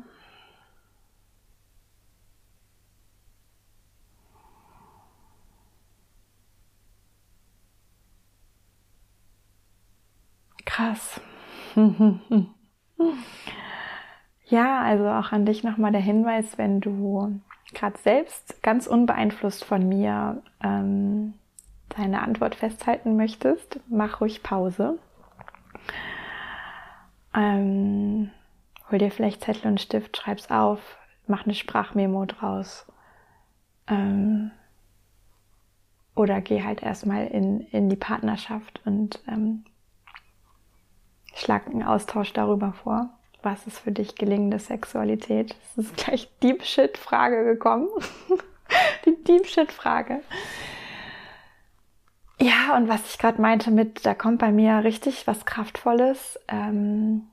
ja, 14.47 14.83
also 14.83 15.09
auch 15.09 15.33
an 15.33 15.47
dich 15.47 15.63
nochmal 15.63 15.93
der 15.93 16.01
Hinweis, 16.01 16.59
wenn 16.59 16.81
du 16.81 17.41
gerade 17.73 17.99
selbst 17.99 18.63
ganz 18.63 18.87
unbeeinflusst 18.87 19.65
von 19.65 19.89
mir 19.89 20.43
ähm, 20.63 21.35
deine 21.91 22.23
Antwort 22.23 22.55
festhalten 22.55 23.17
möchtest, 23.17 23.81
mach 23.89 24.21
ruhig 24.21 24.43
Pause. 24.43 24.99
Ähm, 27.35 28.31
hol 28.91 28.99
dir 28.99 29.11
vielleicht 29.11 29.43
Zettel 29.43 29.71
und 29.71 29.81
Stift, 29.81 30.17
schreib's 30.17 30.51
auf, 30.51 30.81
mach 31.27 31.45
eine 31.45 31.55
Sprachmemo 31.55 32.25
draus. 32.25 32.87
Ähm, 33.87 34.51
oder 36.15 36.41
geh 36.41 36.65
halt 36.65 36.83
erstmal 36.83 37.29
in, 37.29 37.61
in 37.61 37.89
die 37.89 37.97
Partnerschaft 37.97 38.81
und 38.85 39.23
ähm, 39.29 39.65
schlag 41.39 41.67
einen 41.67 41.83
Austausch 41.83 42.33
darüber 42.33 42.73
vor. 42.73 43.11
Was 43.43 43.67
ist 43.67 43.79
für 43.79 43.93
dich 43.93 44.17
gelingende 44.17 44.59
Sexualität? 44.59 45.55
Es 45.77 45.85
ist 45.85 45.97
gleich 45.97 46.29
Deep 46.43 46.65
Shit 46.65 46.99
Frage 46.99 47.45
gekommen. 47.45 47.89
die 49.07 49.23
Deep 49.25 49.47
Shit 49.47 49.73
Frage. 49.73 50.21
Ja, 52.41 52.77
und 52.77 52.89
was 52.89 53.09
ich 53.11 53.19
gerade 53.19 53.41
meinte 53.41 53.71
mit, 53.71 54.07
da 54.07 54.15
kommt 54.15 54.39
bei 54.39 54.53
mir 54.53 54.85
richtig 54.85 55.27
was 55.27 55.45
Kraftvolles. 55.45 56.39
Ähm, 56.49 57.29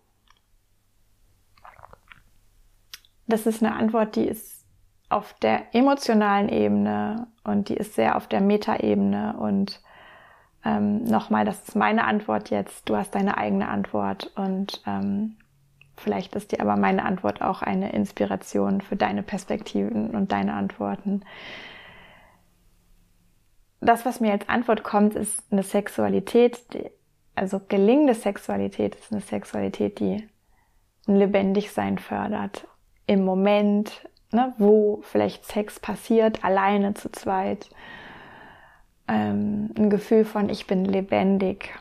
das 3.28 3.46
ist 3.46 3.64
eine 3.64 3.76
Antwort, 3.76 4.16
die 4.16 4.26
ist 4.26 4.66
auf 5.10 5.34
der 5.34 5.76
emotionalen 5.76 6.50
Ebene 6.50 7.28
und 7.44 7.70
die 7.70 7.76
ist 7.76 7.94
sehr 7.94 8.16
auf 8.16 8.28
der 8.28 8.42
Metaebene 8.42 9.36
und 9.38 9.82
ähm, 10.66 11.04
nochmal, 11.04 11.46
das 11.46 11.60
ist 11.68 11.76
meine 11.76 12.06
Antwort 12.06 12.50
jetzt, 12.50 12.90
du 12.90 12.96
hast 12.96 13.16
deine 13.16 13.38
eigene 13.38 13.70
Antwort 13.70 14.32
und 14.36 14.82
ähm, 14.86 15.38
vielleicht 15.96 16.36
ist 16.36 16.52
dir 16.52 16.62
aber 16.62 16.76
meine 16.76 17.06
Antwort 17.06 17.42
auch 17.42 17.62
eine 17.62 17.94
Inspiration 17.94 18.82
für 18.82 18.96
deine 18.96 19.24
Perspektiven 19.24 20.12
und 20.12 20.32
deine 20.32 20.54
Antworten 20.54 21.22
das, 23.86 24.06
was 24.06 24.20
mir 24.20 24.32
als 24.32 24.50
Antwort 24.50 24.84
kommt, 24.84 25.16
ist 25.16 25.44
eine 25.52 25.64
Sexualität, 25.64 26.74
die, 26.74 26.90
also 27.36 27.62
gelingende 27.68 28.16
Sexualität 28.16 28.96
ist 28.96 29.12
eine 29.12 29.22
Sexualität, 29.22 30.00
die 30.00 30.28
ein 31.08 31.16
Lebendigsein 31.16 31.98
fördert. 31.98 32.68
Im 33.06 33.24
Moment, 33.24 34.08
ne, 34.32 34.54
wo 34.58 35.02
vielleicht 35.04 35.46
Sex 35.46 35.80
passiert, 35.80 36.44
alleine 36.44 36.94
zu 36.96 37.12
zweit. 37.12 37.70
Ähm, 39.08 39.70
ein 39.78 39.90
Gefühl 39.90 40.26
von, 40.26 40.50
ich 40.50 40.68
bin 40.68 40.86
lebendig. 40.86 41.74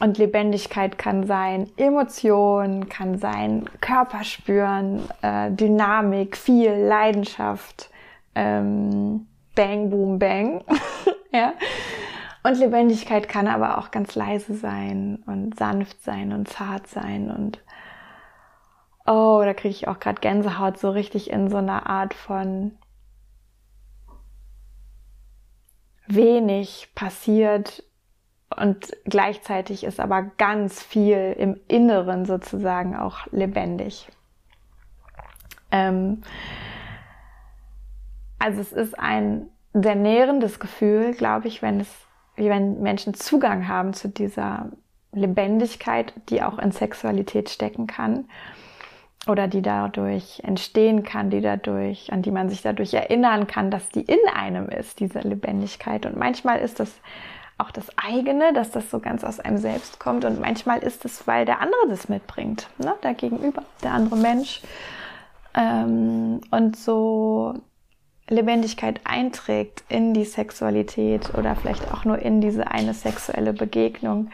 Und 0.00 0.16
Lebendigkeit 0.18 0.96
kann 0.96 1.26
sein 1.26 1.68
Emotion, 1.76 2.88
kann 2.88 3.18
sein 3.18 3.64
Körper 3.80 4.22
spüren, 4.22 5.02
äh, 5.22 5.50
Dynamik, 5.50 6.36
viel 6.36 6.70
Leidenschaft, 6.70 7.90
ähm, 8.36 9.26
Bang, 9.56 9.90
Boom, 9.90 10.20
Bang. 10.20 10.62
ja. 11.32 11.52
Und 12.44 12.58
Lebendigkeit 12.60 13.28
kann 13.28 13.48
aber 13.48 13.78
auch 13.78 13.90
ganz 13.90 14.14
leise 14.14 14.54
sein 14.54 15.22
und 15.26 15.58
sanft 15.58 16.02
sein 16.02 16.32
und 16.32 16.48
zart 16.48 16.86
sein 16.86 17.30
und 17.30 17.60
oh, 19.08 19.40
da 19.44 19.54
kriege 19.54 19.70
ich 19.70 19.88
auch 19.88 19.98
gerade 19.98 20.20
Gänsehaut 20.20 20.78
so 20.78 20.90
richtig 20.90 21.30
in 21.30 21.50
so 21.50 21.56
einer 21.56 21.88
Art 21.88 22.14
von 22.14 22.72
wenig 26.08 26.88
passiert 26.94 27.84
und 28.56 28.96
gleichzeitig 29.04 29.84
ist 29.84 30.00
aber 30.00 30.22
ganz 30.22 30.82
viel 30.82 31.36
im 31.38 31.60
Inneren 31.68 32.24
sozusagen 32.24 32.96
auch 32.96 33.26
lebendig. 33.30 34.08
Ähm, 35.70 36.22
also 38.38 38.60
es 38.60 38.72
ist 38.72 38.98
ein 38.98 39.48
sehr 39.74 39.96
nährendes 39.96 40.60
Gefühl, 40.60 41.12
glaube 41.12 41.48
ich, 41.48 41.60
wenn 41.60 41.80
es, 41.80 41.88
wenn 42.36 42.80
Menschen 42.80 43.12
Zugang 43.14 43.68
haben 43.68 43.92
zu 43.92 44.08
dieser 44.08 44.70
Lebendigkeit, 45.12 46.14
die 46.30 46.42
auch 46.42 46.58
in 46.58 46.72
Sexualität 46.72 47.50
stecken 47.50 47.86
kann 47.86 48.24
oder 49.28 49.48
die 49.48 49.62
dadurch 49.62 50.40
entstehen 50.42 51.02
kann, 51.02 51.30
die 51.30 51.40
dadurch, 51.40 52.12
an 52.12 52.22
die 52.22 52.30
man 52.30 52.48
sich 52.48 52.62
dadurch 52.62 52.94
erinnern 52.94 53.46
kann, 53.46 53.70
dass 53.70 53.88
die 53.90 54.02
in 54.02 54.18
einem 54.34 54.68
ist, 54.68 55.00
diese 55.00 55.20
Lebendigkeit. 55.20 56.06
Und 56.06 56.16
manchmal 56.16 56.60
ist 56.60 56.80
das 56.80 56.92
auch 57.58 57.70
das 57.70 57.86
eigene, 57.98 58.52
dass 58.52 58.70
das 58.70 58.90
so 58.90 59.00
ganz 59.00 59.24
aus 59.24 59.40
einem 59.40 59.58
selbst 59.58 59.98
kommt. 59.98 60.24
Und 60.24 60.40
manchmal 60.40 60.78
ist 60.78 61.04
es, 61.04 61.26
weil 61.26 61.44
der 61.44 61.60
andere 61.60 61.88
das 61.88 62.08
mitbringt, 62.08 62.68
ne? 62.78 62.94
der 63.02 63.14
Gegenüber, 63.14 63.62
der 63.82 63.92
andere 63.92 64.16
Mensch. 64.16 64.62
Ähm, 65.54 66.40
und 66.50 66.76
so 66.76 67.54
Lebendigkeit 68.28 69.00
einträgt 69.04 69.82
in 69.88 70.14
die 70.14 70.24
Sexualität 70.24 71.34
oder 71.34 71.56
vielleicht 71.56 71.92
auch 71.92 72.04
nur 72.04 72.18
in 72.18 72.40
diese 72.40 72.70
eine 72.70 72.94
sexuelle 72.94 73.52
Begegnung. 73.52 74.30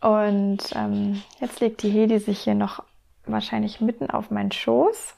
Und 0.00 0.58
ähm, 0.74 1.22
jetzt 1.40 1.60
legt 1.60 1.82
die 1.82 1.90
Hedi 1.90 2.18
sich 2.18 2.40
hier 2.40 2.54
noch 2.54 2.82
wahrscheinlich 3.32 3.80
mitten 3.80 4.10
auf 4.10 4.30
meinen 4.30 4.52
Schoß. 4.52 5.14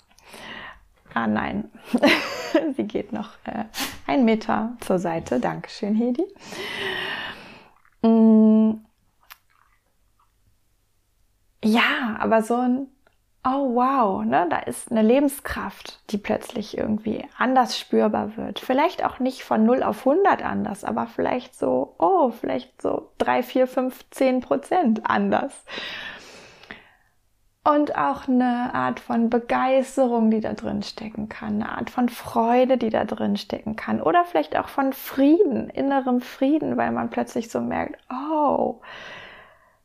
Ah 1.14 1.26
nein, 1.26 1.70
sie 2.76 2.84
geht 2.84 3.12
noch 3.12 3.30
äh, 3.44 3.64
einen 4.06 4.24
Meter 4.24 4.76
zur 4.80 4.98
Seite. 4.98 5.40
Dankeschön, 5.40 5.94
Hedi. 5.94 6.24
Mm. 8.02 8.84
Ja, 11.64 12.16
aber 12.18 12.42
so 12.42 12.56
ein 12.56 12.88
oh 13.44 13.74
wow, 13.74 14.24
ne, 14.24 14.46
da 14.48 14.58
ist 14.58 14.90
eine 14.90 15.02
Lebenskraft, 15.02 16.00
die 16.10 16.18
plötzlich 16.18 16.78
irgendwie 16.78 17.24
anders 17.36 17.78
spürbar 17.78 18.36
wird. 18.36 18.60
Vielleicht 18.60 19.04
auch 19.04 19.18
nicht 19.18 19.42
von 19.42 19.64
0 19.64 19.82
auf 19.82 20.06
100 20.06 20.44
anders, 20.44 20.84
aber 20.84 21.06
vielleicht 21.06 21.56
so, 21.58 21.94
oh, 21.98 22.30
vielleicht 22.30 22.80
so 22.80 23.10
3, 23.18 23.42
4, 23.42 23.66
5, 23.66 24.10
10 24.10 24.40
Prozent 24.40 25.00
anders. 25.04 25.64
Und 27.64 27.96
auch 27.96 28.26
eine 28.26 28.74
Art 28.74 28.98
von 28.98 29.30
Begeisterung, 29.30 30.32
die 30.32 30.40
da 30.40 30.52
drin 30.52 30.82
stecken 30.82 31.28
kann, 31.28 31.62
eine 31.62 31.68
Art 31.70 31.90
von 31.90 32.08
Freude, 32.08 32.76
die 32.76 32.90
da 32.90 33.04
drin 33.04 33.36
stecken 33.36 33.76
kann. 33.76 34.02
Oder 34.02 34.24
vielleicht 34.24 34.56
auch 34.56 34.68
von 34.68 34.92
Frieden, 34.92 35.70
innerem 35.70 36.20
Frieden, 36.20 36.76
weil 36.76 36.90
man 36.90 37.10
plötzlich 37.10 37.50
so 37.50 37.60
merkt, 37.60 37.98
oh, 38.10 38.80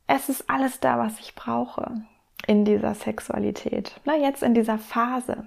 es 0.08 0.28
ist 0.28 0.50
alles 0.50 0.80
da, 0.80 0.98
was 0.98 1.20
ich 1.20 1.36
brauche 1.36 2.02
in 2.48 2.64
dieser 2.64 2.94
Sexualität, 2.94 4.00
na, 4.04 4.16
jetzt 4.16 4.42
in 4.42 4.54
dieser 4.54 4.78
Phase. 4.78 5.46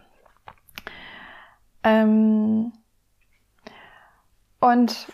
Ähm 1.83 2.71
und 4.59 5.07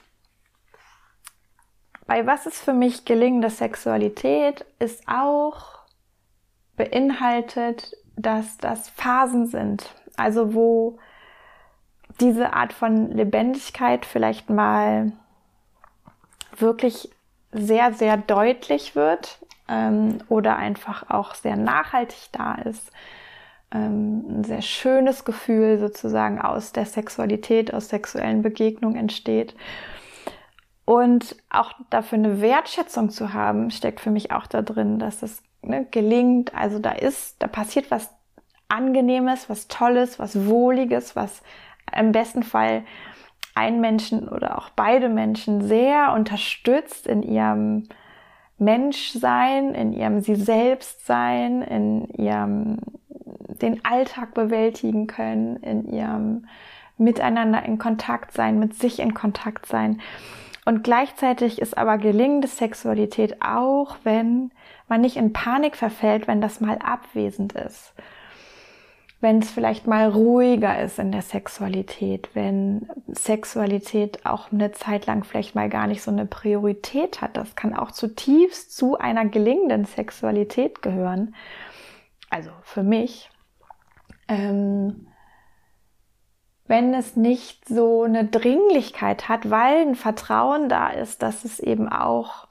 bei 2.05 2.27
was 2.27 2.45
ist 2.45 2.61
für 2.61 2.73
mich 2.73 3.05
gelingende 3.05 3.49
Sexualität, 3.49 4.65
ist 4.79 5.07
auch 5.07 5.76
beinhaltet, 6.77 7.97
dass 8.15 8.57
das 8.57 8.89
Phasen 8.89 9.47
sind. 9.47 9.93
Also 10.15 10.53
wo 10.53 10.97
diese 12.21 12.53
Art 12.53 12.73
von 12.73 13.11
Lebendigkeit 13.11 14.05
vielleicht 14.05 14.49
mal 14.49 15.11
wirklich 16.55 17.09
sehr, 17.51 17.93
sehr 17.93 18.17
deutlich 18.17 18.95
wird 18.95 19.39
ähm, 19.67 20.19
oder 20.29 20.55
einfach 20.55 21.09
auch 21.09 21.35
sehr 21.35 21.55
nachhaltig 21.55 22.29
da 22.31 22.55
ist. 22.55 22.91
Ähm, 23.71 24.39
ein 24.39 24.43
sehr 24.43 24.61
schönes 24.61 25.25
Gefühl 25.25 25.77
sozusagen 25.77 26.41
aus 26.41 26.71
der 26.71 26.85
Sexualität, 26.85 27.73
aus 27.73 27.89
sexuellen 27.89 28.41
Begegnungen 28.41 28.97
entsteht. 28.97 29.55
Und 30.85 31.35
auch 31.49 31.73
dafür 31.89 32.17
eine 32.17 32.41
Wertschätzung 32.41 33.09
zu 33.09 33.33
haben, 33.33 33.71
steckt 33.71 33.99
für 33.99 34.11
mich 34.11 34.31
auch 34.31 34.47
da 34.47 34.61
drin, 34.61 34.99
dass 34.99 35.21
es 35.21 35.43
ne, 35.67 35.85
gelingt. 35.89 36.53
Also 36.55 36.79
da 36.79 36.91
ist, 36.91 37.41
da 37.41 37.47
passiert 37.47 37.91
was 37.91 38.13
Angenehmes, 38.69 39.49
was 39.49 39.67
Tolles, 39.67 40.19
was 40.19 40.47
Wohliges, 40.47 41.15
was 41.15 41.41
im 41.95 42.11
besten 42.11 42.43
Fall 42.43 42.83
ein 43.55 43.81
Menschen 43.81 44.27
oder 44.27 44.57
auch 44.57 44.69
beide 44.69 45.09
Menschen 45.09 45.61
sehr 45.61 46.13
unterstützt 46.13 47.07
in 47.07 47.23
ihrem 47.23 47.87
Menschsein, 48.59 49.73
in 49.73 49.93
ihrem 49.93 50.21
Sie 50.21 50.35
selbst 50.35 51.05
sein, 51.05 51.61
in 51.61 52.07
ihrem 52.09 52.79
den 53.61 53.83
Alltag 53.85 54.33
bewältigen 54.33 55.07
können, 55.07 55.57
in 55.57 55.91
ihrem 55.91 56.45
Miteinander 56.97 57.63
in 57.63 57.77
Kontakt 57.77 58.33
sein, 58.33 58.59
mit 58.59 58.73
sich 58.75 58.99
in 58.99 59.13
Kontakt 59.13 59.65
sein. 59.65 60.01
Und 60.65 60.83
gleichzeitig 60.83 61.59
ist 61.59 61.77
aber 61.77 61.97
gelingende 61.97 62.47
Sexualität 62.47 63.41
auch, 63.41 63.97
wenn 64.03 64.51
man 64.89 65.01
nicht 65.01 65.17
in 65.17 65.33
Panik 65.33 65.75
verfällt, 65.75 66.27
wenn 66.27 66.41
das 66.41 66.61
mal 66.61 66.77
abwesend 66.77 67.53
ist. 67.53 67.93
Wenn 69.19 69.39
es 69.39 69.49
vielleicht 69.49 69.87
mal 69.87 70.09
ruhiger 70.09 70.79
ist 70.79 70.99
in 70.99 71.11
der 71.11 71.23
Sexualität, 71.23 72.29
wenn 72.33 72.87
Sexualität 73.07 74.25
auch 74.27 74.51
eine 74.51 74.71
Zeit 74.73 75.07
lang 75.07 75.23
vielleicht 75.23 75.55
mal 75.55 75.69
gar 75.69 75.87
nicht 75.87 76.03
so 76.03 76.11
eine 76.11 76.27
Priorität 76.27 77.19
hat. 77.19 77.35
Das 77.35 77.55
kann 77.55 77.73
auch 77.75 77.91
zutiefst 77.91 78.75
zu 78.75 78.99
einer 78.99 79.25
gelingenden 79.25 79.85
Sexualität 79.85 80.83
gehören. 80.83 81.33
Also 82.29 82.51
für 82.61 82.83
mich. 82.83 83.31
Ähm, 84.27 85.07
wenn 86.67 86.93
es 86.93 87.15
nicht 87.15 87.67
so 87.67 88.03
eine 88.03 88.25
Dringlichkeit 88.25 89.29
hat, 89.29 89.49
weil 89.49 89.87
ein 89.87 89.95
Vertrauen 89.95 90.69
da 90.69 90.89
ist, 90.89 91.21
dass 91.21 91.45
es 91.45 91.59
eben 91.59 91.87
auch 91.87 92.47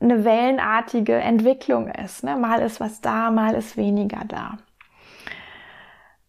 eine 0.00 0.24
wellenartige 0.24 1.14
Entwicklung 1.14 1.88
ist. 1.88 2.24
Ne? 2.24 2.36
Mal 2.36 2.60
ist 2.62 2.80
was 2.80 3.00
da, 3.00 3.30
mal 3.30 3.54
ist 3.54 3.76
weniger 3.76 4.24
da. 4.24 4.58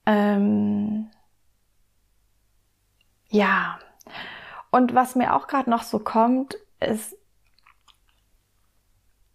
Ähm 0.06 1.10
ja, 3.30 3.80
und 4.72 4.94
was 4.94 5.16
mir 5.16 5.36
auch 5.36 5.48
gerade 5.48 5.70
noch 5.70 5.84
so 5.84 6.00
kommt, 6.00 6.56
ist, 6.80 7.16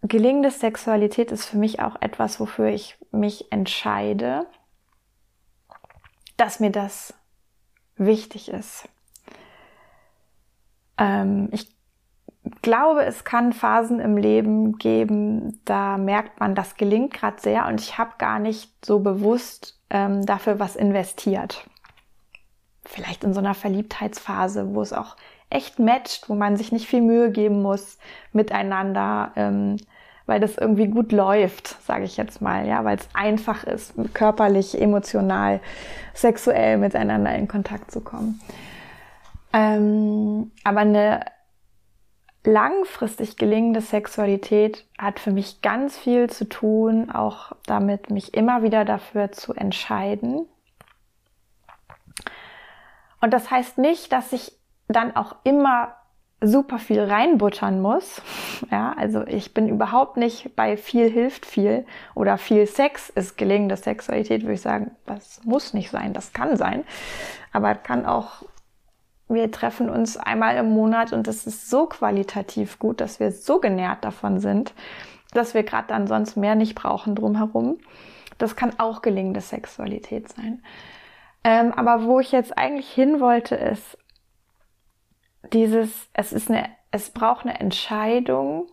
gelingende 0.01 0.51
Sexualität 0.51 1.31
ist 1.31 1.45
für 1.45 1.57
mich 1.57 1.79
auch 1.79 2.01
etwas, 2.01 2.39
wofür 2.39 2.67
ich 2.67 2.97
mich 3.11 3.51
entscheide, 3.51 4.47
dass 6.37 6.59
mir 6.59 6.71
das 6.71 7.13
wichtig 7.95 8.49
ist. 8.49 8.87
Ähm, 10.97 11.49
ich 11.51 11.76
glaube, 12.61 13.05
es 13.05 13.23
kann 13.23 13.53
Phasen 13.53 13.99
im 13.99 14.17
Leben 14.17 14.77
geben, 14.77 15.59
da 15.65 15.97
merkt 15.97 16.39
man, 16.39 16.55
das 16.55 16.75
gelingt 16.75 17.13
gerade 17.13 17.41
sehr 17.41 17.67
und 17.67 17.81
ich 17.81 17.97
habe 17.97 18.11
gar 18.17 18.39
nicht 18.39 18.85
so 18.85 18.99
bewusst 18.99 19.79
ähm, 19.89 20.25
dafür 20.25 20.59
was 20.59 20.75
investiert. 20.75 21.65
Vielleicht 22.85 23.23
in 23.23 23.33
so 23.33 23.39
einer 23.39 23.53
Verliebtheitsphase, 23.53 24.73
wo 24.73 24.81
es 24.81 24.93
auch 24.93 25.15
echt 25.49 25.79
matcht, 25.79 26.29
wo 26.29 26.35
man 26.35 26.57
sich 26.57 26.71
nicht 26.71 26.87
viel 26.87 27.01
Mühe 27.01 27.31
geben 27.31 27.61
muss 27.61 27.97
miteinander, 28.33 29.31
ähm, 29.35 29.77
weil 30.25 30.39
das 30.39 30.57
irgendwie 30.57 30.87
gut 30.87 31.11
läuft, 31.11 31.81
sage 31.83 32.03
ich 32.03 32.17
jetzt 32.17 32.41
mal, 32.41 32.67
ja, 32.67 32.83
weil 32.83 32.97
es 32.97 33.07
einfach 33.13 33.63
ist, 33.63 33.93
körperlich, 34.13 34.79
emotional, 34.79 35.61
sexuell 36.13 36.77
miteinander 36.77 37.33
in 37.35 37.47
Kontakt 37.47 37.91
zu 37.91 38.01
kommen. 38.01 38.39
Ähm, 39.53 40.51
aber 40.63 40.81
eine 40.81 41.21
langfristig 42.47 43.35
gelingende 43.35 43.81
Sexualität 43.81 44.85
hat 44.97 45.19
für 45.19 45.31
mich 45.31 45.61
ganz 45.61 45.97
viel 45.97 46.29
zu 46.29 46.47
tun, 46.47 47.11
auch 47.11 47.51
damit 47.65 48.09
mich 48.09 48.33
immer 48.33 48.63
wieder 48.63 48.85
dafür 48.85 49.31
zu 49.33 49.53
entscheiden. 49.53 50.47
Und 53.19 53.33
das 53.33 53.51
heißt 53.51 53.77
nicht, 53.77 54.13
dass 54.13 54.31
ich 54.31 54.53
dann 54.87 55.15
auch 55.15 55.35
immer 55.43 55.93
super 56.39 56.79
viel 56.79 57.01
reinbuttern 57.01 57.81
muss. 57.81 58.21
Ja, 58.71 58.93
also 58.97 59.25
ich 59.27 59.53
bin 59.53 59.69
überhaupt 59.69 60.17
nicht 60.17 60.55
bei 60.55 60.77
viel 60.77 61.09
hilft 61.11 61.45
viel 61.45 61.85
oder 62.15 62.39
viel 62.39 62.65
Sex 62.65 63.09
ist 63.09 63.37
gelingende 63.37 63.77
Sexualität, 63.77 64.41
würde 64.41 64.55
ich 64.55 64.61
sagen, 64.61 64.91
das 65.05 65.41
muss 65.43 65.75
nicht 65.75 65.91
sein, 65.91 66.13
das 66.13 66.33
kann 66.33 66.57
sein. 66.57 66.83
Aber 67.53 67.75
kann 67.75 68.07
auch, 68.07 68.43
wir 69.29 69.51
treffen 69.51 69.89
uns 69.89 70.17
einmal 70.17 70.55
im 70.57 70.69
Monat 70.69 71.13
und 71.13 71.27
das 71.27 71.45
ist 71.47 71.69
so 71.69 71.85
qualitativ 71.85 72.79
gut, 72.79 73.01
dass 73.01 73.19
wir 73.19 73.31
so 73.31 73.59
genährt 73.59 74.03
davon 74.03 74.39
sind, 74.39 74.73
dass 75.33 75.53
wir 75.53 75.63
gerade 75.63 75.87
dann 75.87 76.07
sonst 76.07 76.37
mehr 76.37 76.55
nicht 76.55 76.75
brauchen 76.75 77.15
drumherum. 77.15 77.77
Das 78.37 78.55
kann 78.55 78.79
auch 78.79 79.01
gelingende 79.01 79.41
Sexualität 79.41 80.29
sein. 80.29 80.63
Ähm, 81.43 81.73
aber 81.73 82.05
wo 82.05 82.19
ich 82.19 82.31
jetzt 82.31 82.57
eigentlich 82.57 82.89
hin 82.89 83.19
wollte, 83.19 83.55
ist, 83.55 83.97
dieses, 85.53 86.09
es 86.13 86.33
ist 86.33 86.49
eine, 86.49 86.69
es 86.91 87.09
braucht 87.09 87.45
eine 87.45 87.59
Entscheidung, 87.59 88.67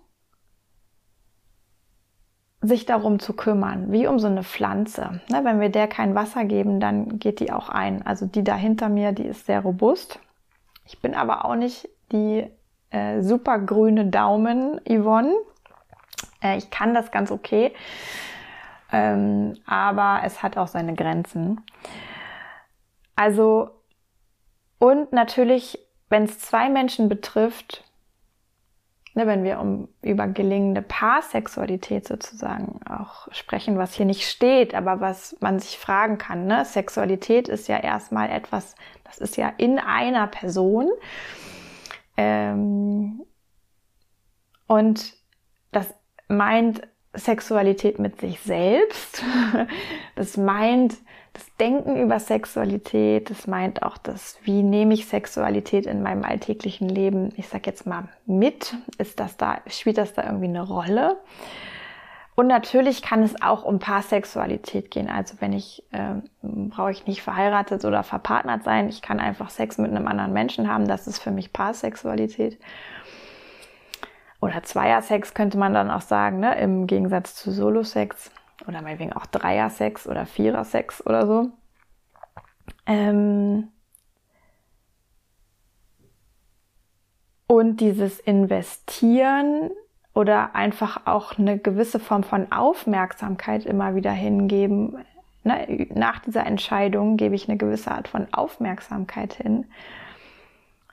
sich 2.66 2.86
darum 2.86 3.18
zu 3.18 3.34
kümmern, 3.34 3.92
wie 3.92 4.06
um 4.06 4.18
so 4.18 4.26
eine 4.26 4.42
Pflanze. 4.42 5.20
Ne, 5.30 5.44
wenn 5.44 5.60
wir 5.60 5.68
der 5.68 5.86
kein 5.86 6.14
Wasser 6.14 6.44
geben, 6.44 6.80
dann 6.80 7.18
geht 7.18 7.40
die 7.40 7.52
auch 7.52 7.68
ein. 7.68 8.06
Also 8.06 8.26
die 8.26 8.42
da 8.42 8.56
hinter 8.56 8.88
mir, 8.88 9.12
die 9.12 9.26
ist 9.26 9.46
sehr 9.46 9.60
robust. 9.60 10.18
Ich 10.84 11.00
bin 11.00 11.14
aber 11.14 11.44
auch 11.44 11.54
nicht 11.54 11.88
die 12.12 12.46
äh, 12.90 13.22
super 13.22 13.58
grüne 13.58 14.06
Daumen 14.06 14.80
Yvonne. 14.88 15.34
Äh, 16.42 16.58
ich 16.58 16.70
kann 16.70 16.94
das 16.94 17.10
ganz 17.10 17.30
okay, 17.30 17.72
ähm, 18.92 19.56
aber 19.66 20.20
es 20.24 20.42
hat 20.42 20.56
auch 20.56 20.68
seine 20.68 20.94
Grenzen. 20.94 21.60
Also 23.16 23.70
und 24.78 25.12
natürlich 25.12 25.78
wenn 26.14 26.24
es 26.24 26.38
zwei 26.38 26.68
Menschen 26.68 27.08
betrifft, 27.08 27.82
ne, 29.14 29.26
wenn 29.26 29.44
wir 29.44 29.60
um 29.60 29.88
über 30.02 30.26
gelingende 30.26 30.82
Paarsexualität 30.82 32.06
sozusagen 32.06 32.80
auch 32.88 33.28
sprechen, 33.32 33.78
was 33.78 33.94
hier 33.94 34.06
nicht 34.06 34.28
steht, 34.28 34.74
aber 34.74 35.00
was 35.00 35.36
man 35.40 35.58
sich 35.58 35.78
fragen 35.78 36.18
kann, 36.18 36.46
ne? 36.46 36.64
Sexualität 36.64 37.48
ist 37.48 37.68
ja 37.68 37.78
erstmal 37.78 38.30
etwas, 38.30 38.74
das 39.04 39.18
ist 39.18 39.36
ja 39.36 39.52
in 39.56 39.78
einer 39.78 40.26
Person. 40.26 40.88
Ähm, 42.16 43.22
und 44.66 45.14
das 45.72 45.94
meint 46.28 46.82
Sexualität 47.12 47.98
mit 47.98 48.20
sich 48.20 48.40
selbst. 48.40 49.22
Das 50.16 50.36
meint 50.36 50.94
das 51.34 51.44
Denken 51.56 51.96
über 51.96 52.20
Sexualität, 52.20 53.28
das 53.28 53.46
meint 53.46 53.82
auch 53.82 53.98
das, 53.98 54.38
wie 54.44 54.62
nehme 54.62 54.94
ich 54.94 55.06
Sexualität 55.06 55.84
in 55.84 56.02
meinem 56.02 56.24
alltäglichen 56.24 56.88
Leben, 56.88 57.32
ich 57.36 57.48
sag 57.48 57.66
jetzt 57.66 57.86
mal 57.86 58.08
mit, 58.24 58.74
ist 58.98 59.20
das 59.20 59.36
da, 59.36 59.58
spielt 59.66 59.98
das 59.98 60.14
da 60.14 60.24
irgendwie 60.24 60.46
eine 60.46 60.62
Rolle? 60.62 61.18
Und 62.36 62.46
natürlich 62.46 63.02
kann 63.02 63.22
es 63.22 63.40
auch 63.42 63.64
um 63.64 63.78
Paarsexualität 63.78 64.90
gehen. 64.90 65.08
Also 65.08 65.36
wenn 65.40 65.52
ich, 65.52 65.84
äh, 65.92 66.14
brauche 66.42 66.90
ich 66.90 67.06
nicht 67.06 67.22
verheiratet 67.22 67.84
oder 67.84 68.02
verpartnert 68.02 68.64
sein. 68.64 68.88
Ich 68.88 69.02
kann 69.02 69.20
einfach 69.20 69.50
Sex 69.50 69.78
mit 69.78 69.90
einem 69.90 70.08
anderen 70.08 70.32
Menschen 70.32 70.68
haben. 70.68 70.88
Das 70.88 71.06
ist 71.06 71.20
für 71.20 71.30
mich 71.30 71.52
Paarsexualität. 71.52 72.58
Oder 74.40 74.64
Zweiersex 74.64 75.32
könnte 75.34 75.58
man 75.58 75.74
dann 75.74 75.90
auch 75.90 76.00
sagen, 76.00 76.40
ne? 76.40 76.58
im 76.58 76.88
Gegensatz 76.88 77.36
zu 77.36 77.52
Solo-Sex 77.52 78.32
oder 78.66 78.82
meinetwegen 78.82 79.12
auch 79.12 79.26
Dreier-Sex 79.26 80.06
oder 80.06 80.26
Vierer-Sex 80.26 81.06
oder 81.06 81.26
so. 81.26 81.50
Ähm 82.86 83.68
und 87.46 87.76
dieses 87.80 88.20
Investieren 88.20 89.70
oder 90.14 90.54
einfach 90.54 91.06
auch 91.06 91.38
eine 91.38 91.58
gewisse 91.58 91.98
Form 91.98 92.22
von 92.22 92.50
Aufmerksamkeit 92.52 93.66
immer 93.66 93.94
wieder 93.94 94.12
hingeben. 94.12 95.04
Ne? 95.42 95.86
Nach 95.94 96.20
dieser 96.20 96.46
Entscheidung 96.46 97.16
gebe 97.16 97.34
ich 97.34 97.48
eine 97.48 97.58
gewisse 97.58 97.90
Art 97.90 98.08
von 98.08 98.32
Aufmerksamkeit 98.32 99.34
hin. 99.34 99.66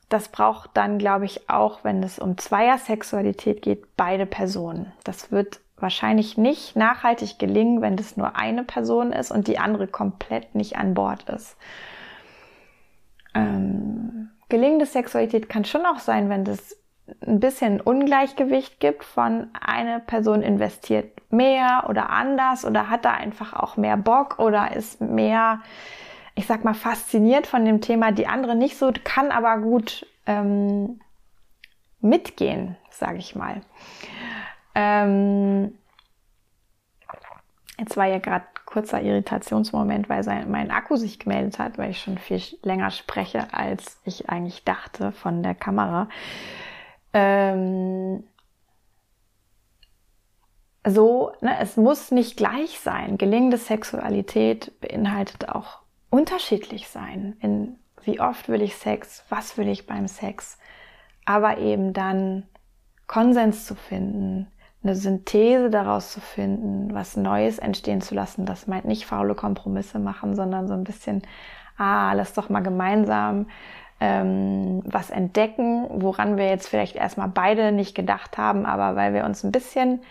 Das 0.10 0.28
braucht 0.28 0.72
dann, 0.74 0.98
glaube 0.98 1.26
ich, 1.26 1.50
auch, 1.50 1.84
wenn 1.84 2.04
es 2.04 2.20
um 2.20 2.38
Zweiersexualität 2.38 3.62
geht, 3.62 3.96
beide 3.96 4.26
Personen. 4.26 4.92
Das 5.06 5.32
wird 5.32 5.62
wahrscheinlich 5.82 6.38
nicht 6.38 6.76
nachhaltig 6.76 7.40
gelingen, 7.40 7.82
wenn 7.82 7.98
das 7.98 8.18
nur 8.18 8.36
eine 8.36 8.64
Person 8.64 9.12
ist 9.12 9.32
und 9.32 9.48
die 9.48 9.60
andere 9.60 9.88
komplett 9.88 10.56
nicht 10.56 10.78
an 10.78 10.94
Bord 10.94 11.30
ist. 11.30 11.58
Ähm, 13.34 14.30
gelingende 14.50 14.86
Sexualität 14.86 15.50
kann 15.50 15.66
schon 15.66 15.86
auch 15.86 16.00
sein, 16.00 16.30
wenn 16.30 16.44
das 16.44 16.78
ein 17.26 17.40
bisschen 17.40 17.82
Ungleichgewicht 17.82 18.80
gibt 18.80 19.04
von 19.04 19.50
eine 19.60 20.00
Person 20.00 20.42
investiert 20.42 21.22
mehr 21.32 21.86
oder 21.90 22.10
anders 22.10 22.66
oder 22.66 22.90
hat 22.90 23.06
da 23.06 23.14
einfach 23.14 23.54
auch 23.54 23.78
mehr 23.78 23.98
Bock 23.98 24.40
oder 24.40 24.76
ist 24.76 25.02
mehr, 25.02 25.62
ich 26.36 26.46
sag 26.46 26.64
mal, 26.64 26.74
fasziniert 26.74 27.48
von 27.48 27.66
dem 27.66 27.82
Thema, 27.82 28.12
die 28.12 28.28
andere 28.28 28.56
nicht 28.56 28.78
so, 28.78 28.92
kann 29.04 29.32
aber 29.32 29.58
gut 29.58 30.06
ähm, 30.26 31.02
mitgehen, 32.00 32.78
sage 32.90 33.18
ich 33.18 33.36
mal. 33.36 33.62
Ähm, 34.76 35.78
jetzt 37.78 37.98
war 37.98 38.06
ja 38.06 38.20
gerade 38.20 38.46
kurzer 38.66 39.02
Irritationsmoment, 39.02 40.08
weil 40.08 40.24
sein, 40.24 40.50
mein 40.50 40.72
Akku 40.72 40.96
sich 40.96 41.20
gemeldet 41.20 41.60
hat, 41.60 41.78
weil 41.78 41.92
ich 41.92 42.02
schon 42.02 42.18
viel 42.18 42.42
länger 42.64 42.92
spreche, 42.92 43.54
als 43.54 44.00
ich 44.06 44.30
eigentlich 44.30 44.64
dachte 44.64 45.12
von 45.12 45.44
der 45.44 45.56
Kamera. 45.56 46.08
Ähm, 47.14 48.24
so, 50.86 51.34
ne, 51.42 51.60
es 51.60 51.78
muss 51.78 52.12
nicht 52.12 52.38
gleich 52.38 52.80
sein. 52.80 53.18
Gelingende 53.18 53.58
Sexualität 53.58 54.80
beinhaltet 54.80 55.50
auch 55.50 55.80
unterschiedlich 56.10 56.88
sein. 56.88 57.36
In 57.42 57.78
wie 58.04 58.20
oft 58.20 58.50
will 58.50 58.62
ich 58.62 58.76
Sex, 58.76 59.24
was 59.30 59.58
will 59.58 59.68
ich 59.68 59.86
beim 59.86 60.08
Sex, 60.08 60.58
aber 61.26 61.58
eben 61.58 61.94
dann 61.94 62.48
Konsens 63.08 63.66
zu 63.66 63.76
finden, 63.76 64.48
eine 64.84 64.96
Synthese 64.96 65.70
daraus 65.70 66.12
zu 66.12 66.20
finden, 66.20 66.94
was 66.94 67.16
Neues 67.16 67.60
entstehen 67.60 68.02
zu 68.02 68.16
lassen. 68.16 68.46
Das 68.46 68.68
meint 68.68 68.86
nicht 68.86 69.06
faule 69.06 69.36
Kompromisse 69.36 70.00
machen, 70.00 70.36
sondern 70.36 70.68
so 70.68 70.74
ein 70.74 70.84
bisschen, 70.84 71.22
ah, 71.78 72.14
lass 72.14 72.34
doch 72.34 72.50
mal 72.50 72.62
gemeinsam 72.62 73.46
ähm, 74.00 74.82
was 74.86 75.12
entdecken, 75.12 75.88
woran 76.02 76.38
wir 76.38 76.48
jetzt 76.50 76.68
vielleicht 76.68 76.96
erstmal 76.96 77.28
beide 77.28 77.72
nicht 77.72 77.94
gedacht 77.94 78.38
haben, 78.38 78.66
aber 78.66 78.96
weil 78.96 79.14
wir 79.14 79.26
uns 79.26 79.44
ein 79.44 79.52
bisschen 79.52 80.02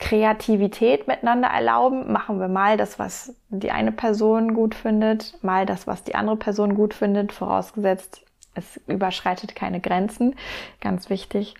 Kreativität 0.00 1.06
miteinander 1.06 1.48
erlauben, 1.48 2.12
machen 2.12 2.40
wir 2.40 2.48
mal 2.48 2.76
das, 2.76 2.98
was 2.98 3.36
die 3.48 3.70
eine 3.70 3.92
Person 3.92 4.54
gut 4.54 4.74
findet, 4.74 5.42
mal 5.44 5.66
das, 5.66 5.86
was 5.86 6.02
die 6.02 6.16
andere 6.16 6.36
Person 6.36 6.74
gut 6.74 6.94
findet, 6.94 7.32
vorausgesetzt, 7.32 8.24
es 8.54 8.80
überschreitet 8.86 9.54
keine 9.54 9.80
Grenzen, 9.80 10.36
ganz 10.80 11.10
wichtig. 11.10 11.54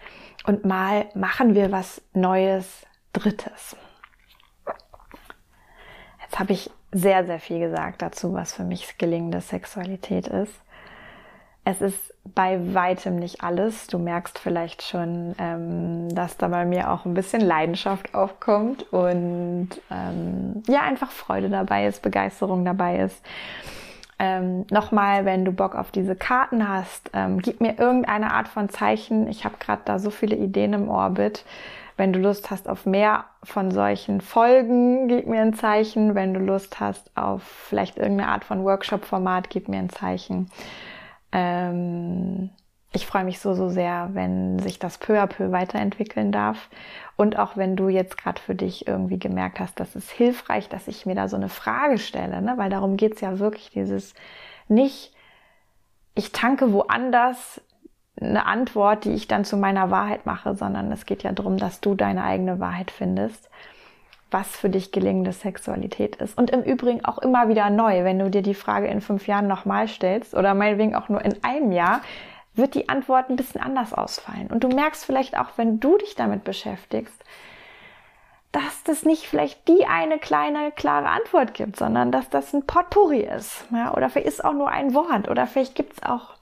Und 0.47 0.65
mal 0.65 1.07
machen 1.15 1.55
wir 1.55 1.73
was 1.73 2.03
Neues, 2.13 2.87
Drittes. 3.13 3.77
Jetzt 6.23 6.39
habe 6.39 6.53
ich 6.53 6.71
sehr, 6.91 7.25
sehr 7.25 7.39
viel 7.39 7.61
gesagt 7.61 8.03
dazu, 8.03 8.35
was 8.35 8.53
für 8.53 8.65
mich 8.65 8.99
gelingende 8.99 9.41
Sexualität 9.41 10.27
ist. 10.29 10.53
Es 11.65 11.81
ist 11.81 12.15
bei 12.25 12.75
weitem 12.75 13.17
nicht 13.17 13.43
alles. 13.43 13.87
Du 13.87 13.99
merkst 13.99 14.39
vielleicht 14.39 14.83
schon, 14.83 15.35
ähm, 15.39 16.09
dass 16.15 16.37
da 16.37 16.49
bei 16.49 16.65
mir 16.67 16.91
auch 16.91 17.07
ein 17.07 17.15
bisschen 17.15 17.41
Leidenschaft 17.41 18.15
aufkommt 18.15 18.93
und 18.93 19.71
ähm, 19.91 20.63
ja, 20.69 20.83
einfach 20.83 21.11
Freude 21.11 21.49
dabei 21.49 21.87
ist, 21.87 22.03
Begeisterung 22.03 22.65
dabei 22.65 22.99
ist. 23.01 23.25
Ähm, 24.19 24.67
Nochmal, 24.71 25.25
wenn 25.25 25.45
du 25.45 25.53
Bock 25.53 25.75
auf 25.75 25.91
diese 25.91 26.15
Karten 26.15 26.69
hast, 26.69 27.11
ähm, 27.15 27.41
gib 27.41 27.61
mir 27.61 27.79
irgendeine 27.79 28.33
Art 28.33 28.49
von 28.49 28.69
Zeichen. 28.69 29.29
Ich 29.29 29.45
habe 29.45 29.57
gerade 29.59 29.83
da 29.85 29.99
so 29.99 30.11
viele 30.11 30.37
Ideen 30.37 30.73
im 30.73 30.89
Orbit. 30.89 31.45
Wenn 31.97 32.13
du 32.13 32.19
Lust 32.19 32.51
hast 32.51 32.69
auf 32.69 32.87
mehr 32.87 33.25
von 33.43 33.71
solchen 33.71 34.21
Folgen, 34.21 35.07
gib 35.07 35.27
mir 35.27 35.43
ein 35.43 35.55
Zeichen. 35.55 36.15
Wenn 36.15 36.35
du 36.35 36.41
Lust 36.41 36.81
hast 36.81 37.11
auf 37.17 37.43
vielleicht 37.43 37.99
irgendeine 37.99 38.31
Art 38.31 38.45
von 38.45 38.65
Workshop-Format, 38.65 39.49
gib 39.51 39.69
mir 39.69 39.79
ein 39.79 39.91
Zeichen. 39.91 40.51
Ähm, 41.31 42.51
ich 42.95 43.07
freue 43.07 43.25
mich 43.25 43.41
so, 43.41 43.55
so 43.55 43.69
sehr, 43.69 44.11
wenn 44.13 44.61
sich 44.61 44.79
das 44.79 44.99
peu 44.99 45.21
à 45.21 45.27
peu 45.27 45.51
weiterentwickeln 45.51 46.31
darf. 46.31 46.69
Und 47.17 47.39
auch 47.39 47.57
wenn 47.57 47.75
du 47.75 47.89
jetzt 47.89 48.17
gerade 48.17 48.41
für 48.41 48.55
dich 48.55 48.87
irgendwie 48.87 49.19
gemerkt 49.19 49.59
hast, 49.59 49.81
dass 49.81 49.97
es 49.97 50.11
hilfreich, 50.11 50.69
dass 50.69 50.87
ich 50.87 51.05
mir 51.05 51.17
da 51.17 51.29
so 51.29 51.37
eine 51.37 51.49
Frage 51.49 51.99
stelle, 51.99 52.41
ne? 52.41 52.55
weil 52.57 52.71
darum 52.71 52.97
geht's 52.97 53.21
ja 53.21 53.41
wirklich, 53.41 53.71
dieses 53.71 54.15
nicht, 54.69 55.13
ich 56.15 56.31
tanke 56.31 56.73
woanders 56.73 57.61
eine 58.21 58.47
Antwort, 58.47 59.05
die 59.05 59.13
ich 59.13 59.27
dann 59.27 59.45
zu 59.45 59.57
meiner 59.57 59.91
Wahrheit 59.91 60.25
mache, 60.25 60.55
sondern 60.55 60.93
es 60.93 61.05
geht 61.05 61.25
ja 61.25 61.33
darum, 61.33 61.57
dass 61.57 61.81
du 61.81 61.97
deine 61.97 62.23
eigene 62.23 62.61
Wahrheit 62.61 62.93
findest 62.93 63.51
was 64.35 64.49
für 64.49 64.69
dich 64.69 64.91
gelingende 64.91 65.33
Sexualität 65.33 66.17
ist. 66.17 66.37
Und 66.37 66.51
im 66.51 66.63
Übrigen 66.63 67.05
auch 67.05 67.19
immer 67.19 67.49
wieder 67.49 67.71
neu, 67.71 68.03
wenn 68.03 68.19
du 68.19 68.29
dir 68.29 68.43
die 68.43 68.55
Frage 68.55 68.89
in 68.89 69.01
fünf 69.01 69.29
Jahren 69.29 69.47
nochmal 69.47 69.87
stellst 69.87 70.35
oder 70.35 70.55
meinetwegen 70.55 70.97
auch 70.97 71.09
nur 71.09 71.25
in 71.25 71.43
einem 71.45 71.71
Jahr, 71.71 72.01
wird 72.55 72.75
die 72.75 72.89
Antwort 72.89 73.31
ein 73.31 73.37
bisschen 73.37 73.61
anders 73.61 73.93
ausfallen. 73.93 74.49
Und 74.49 74.65
du 74.65 74.69
merkst 74.69 75.05
vielleicht 75.05 75.37
auch, 75.37 75.51
wenn 75.57 75.81
du 75.81 75.99
dich 75.99 76.15
damit 76.15 76.45
beschäftigst, 76.45 77.25
dass 78.53 78.85
das 78.85 79.05
nicht 79.05 79.27
vielleicht 79.27 79.67
die 79.67 79.87
eine 79.87 80.19
kleine, 80.19 80.71
klare 80.71 81.09
Antwort 81.09 81.55
gibt, 81.55 81.77
sondern 81.77 82.13
dass 82.13 82.31
das 82.31 82.53
ein 82.53 82.67
Potpourri 82.67 83.23
ist. 83.23 83.65
Ja, 83.73 83.93
oder 83.95 84.09
vielleicht 84.09 84.29
ist 84.29 84.45
auch 84.45 84.53
nur 84.53 84.71
ein 84.71 84.95
Wort 84.95 85.29
oder 85.29 85.47
vielleicht 85.47 85.75
gibt 85.75 85.95
es 85.95 86.03
auch 86.05 86.35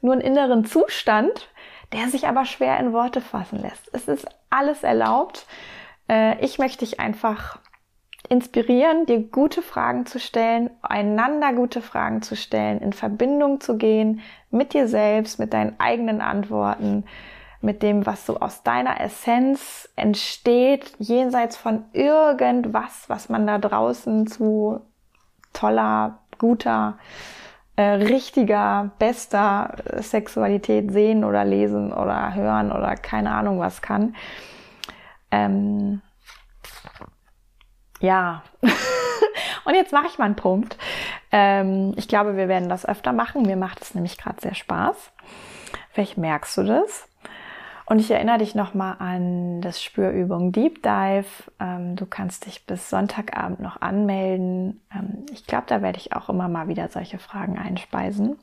nur 0.00 0.14
einen 0.14 0.22
inneren 0.22 0.64
Zustand, 0.64 1.48
der 1.92 2.08
sich 2.08 2.26
aber 2.26 2.44
schwer 2.44 2.80
in 2.80 2.92
Worte 2.92 3.20
fassen 3.20 3.60
lässt. 3.60 3.88
Es 3.92 4.08
ist 4.08 4.26
alles 4.50 4.82
erlaubt 4.82 5.46
äh, 6.08 6.44
ich 6.44 6.58
möchte 6.58 6.84
dich 6.84 7.00
einfach 7.00 7.58
inspirieren, 8.32 9.04
dir 9.04 9.22
gute 9.22 9.60
Fragen 9.60 10.06
zu 10.06 10.18
stellen, 10.18 10.70
einander 10.80 11.52
gute 11.52 11.82
Fragen 11.82 12.22
zu 12.22 12.34
stellen, 12.34 12.80
in 12.80 12.94
Verbindung 12.94 13.60
zu 13.60 13.76
gehen 13.76 14.20
mit 14.50 14.72
dir 14.72 14.88
selbst, 14.88 15.38
mit 15.38 15.52
deinen 15.52 15.78
eigenen 15.78 16.22
Antworten, 16.22 17.04
mit 17.60 17.82
dem, 17.82 18.06
was 18.06 18.24
so 18.24 18.40
aus 18.40 18.62
deiner 18.62 19.02
Essenz 19.02 19.86
entsteht, 19.96 20.94
jenseits 20.98 21.58
von 21.58 21.84
irgendwas, 21.92 23.04
was 23.08 23.28
man 23.28 23.46
da 23.46 23.58
draußen 23.58 24.26
zu 24.26 24.80
toller, 25.52 26.20
guter, 26.38 26.96
äh, 27.76 27.82
richtiger, 27.82 28.92
bester 28.98 29.76
Sexualität 29.98 30.90
sehen 30.90 31.22
oder 31.22 31.44
lesen 31.44 31.92
oder 31.92 32.34
hören 32.34 32.72
oder 32.72 32.96
keine 32.96 33.32
Ahnung 33.32 33.60
was 33.60 33.82
kann. 33.82 34.16
Ähm, 35.30 36.00
ja. 38.02 38.42
Und 39.64 39.74
jetzt 39.74 39.92
mache 39.92 40.06
ich 40.08 40.18
mal 40.18 40.26
einen 40.26 40.36
Punkt. 40.36 40.76
Ähm, 41.30 41.94
ich 41.96 42.08
glaube, 42.08 42.36
wir 42.36 42.48
werden 42.48 42.68
das 42.68 42.84
öfter 42.84 43.12
machen. 43.12 43.42
Mir 43.42 43.56
macht 43.56 43.80
es 43.80 43.94
nämlich 43.94 44.18
gerade 44.18 44.40
sehr 44.40 44.54
Spaß. 44.54 45.12
Vielleicht 45.92 46.18
merkst 46.18 46.56
du 46.58 46.64
das. 46.64 47.08
Und 47.86 47.98
ich 47.98 48.10
erinnere 48.10 48.38
dich 48.38 48.54
nochmal 48.54 48.96
an 48.98 49.60
das 49.60 49.82
Spürübung 49.82 50.52
Deep 50.52 50.82
Dive. 50.82 51.26
Ähm, 51.60 51.96
du 51.96 52.06
kannst 52.06 52.46
dich 52.46 52.66
bis 52.66 52.90
Sonntagabend 52.90 53.60
noch 53.60 53.80
anmelden. 53.80 54.80
Ähm, 54.94 55.26
ich 55.32 55.46
glaube, 55.46 55.64
da 55.68 55.82
werde 55.82 55.98
ich 55.98 56.12
auch 56.12 56.28
immer 56.28 56.48
mal 56.48 56.68
wieder 56.68 56.88
solche 56.88 57.18
Fragen 57.18 57.58
einspeisen. 57.58 58.38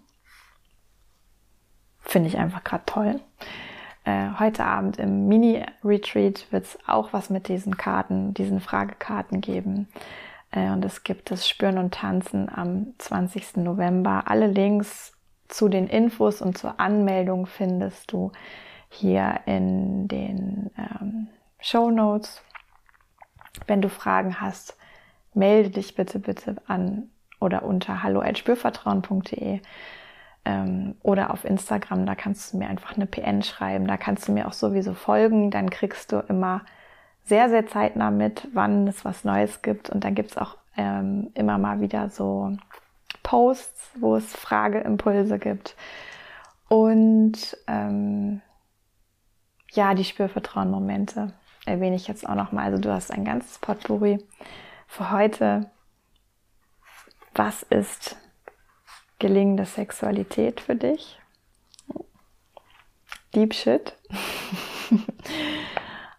Finde 1.99 2.29
ich 2.29 2.37
einfach 2.37 2.63
gerade 2.63 2.83
toll. 2.85 3.19
Äh, 4.09 4.39
heute 4.39 4.65
Abend 4.65 4.97
im 4.97 5.27
Mini-Retreat 5.27 6.51
wird 6.51 6.65
es 6.65 6.79
auch 6.87 7.13
was 7.13 7.29
mit 7.29 7.47
diesen 7.47 7.77
Karten, 7.77 8.33
diesen 8.33 8.59
Fragekarten 8.59 9.39
geben. 9.39 9.87
Äh, 10.49 10.71
und 10.71 10.83
es 10.83 11.03
gibt 11.03 11.29
das 11.29 11.47
Spüren 11.47 11.77
und 11.77 11.93
Tanzen 11.93 12.49
am 12.49 12.95
20. 12.97 13.57
November. 13.57 14.23
Alle 14.25 14.47
Links 14.47 15.13
zu 15.47 15.69
den 15.69 15.85
Infos 15.85 16.41
und 16.41 16.57
zur 16.57 16.79
Anmeldung 16.79 17.45
findest 17.45 18.11
du 18.11 18.31
hier 18.89 19.41
in 19.45 20.07
den 20.07 20.71
ähm, 20.75 21.27
Show 21.59 21.91
Notes. 21.91 22.41
Wenn 23.67 23.83
du 23.83 23.89
Fragen 23.89 24.41
hast, 24.41 24.75
melde 25.35 25.69
dich 25.69 25.93
bitte, 25.93 26.17
bitte 26.17 26.55
an 26.65 27.11
oder 27.39 27.61
unter 27.61 28.01
hallo.spürvertrauen.de 28.01 29.59
ähm, 30.49 30.95
oder 31.03 31.31
auf 31.31 31.45
Instagram, 31.45 32.07
da 32.07 32.15
kannst 32.15 32.51
du 32.51 32.57
mir 32.57 32.67
einfach 32.67 32.95
eine 32.95 33.05
PN 33.05 33.43
schreiben, 33.43 33.85
da 33.85 33.97
kannst 33.97 34.27
du 34.27 34.31
mir 34.31 34.47
auch 34.47 34.53
sowieso 34.53 34.95
folgen, 34.95 35.51
dann 35.51 35.69
kriegst 35.69 36.11
du 36.11 36.17
immer 36.27 36.61
sehr, 37.23 37.49
sehr 37.49 37.67
zeitnah 37.67 38.09
mit, 38.09 38.47
wann 38.53 38.87
es 38.87 39.05
was 39.05 39.23
Neues 39.23 39.61
gibt 39.61 39.91
und 39.91 40.03
dann 40.03 40.15
gibt 40.15 40.31
es 40.31 40.37
auch 40.37 40.57
ähm, 40.75 41.29
immer 41.35 41.59
mal 41.59 41.81
wieder 41.81 42.09
so 42.09 42.57
Posts, 43.21 43.91
wo 43.99 44.15
es 44.15 44.35
Frageimpulse 44.35 45.37
gibt 45.37 45.75
und 46.67 47.55
ähm, 47.67 48.41
ja, 49.71 49.93
die 49.93 50.03
Spürvertrauen-Momente 50.03 51.33
erwähne 51.67 51.95
ich 51.95 52.07
jetzt 52.07 52.27
auch 52.27 52.33
nochmal. 52.33 52.65
Also 52.65 52.79
du 52.79 52.91
hast 52.91 53.11
ein 53.11 53.23
ganzes 53.23 53.59
Potpourri 53.59 54.25
für 54.87 55.11
heute. 55.11 55.69
Was 57.35 57.61
ist 57.61 58.17
gelingende 59.19 59.65
Sexualität 59.65 60.61
für 60.61 60.75
dich. 60.75 61.19
Deep 63.35 63.53
Shit. 63.53 63.95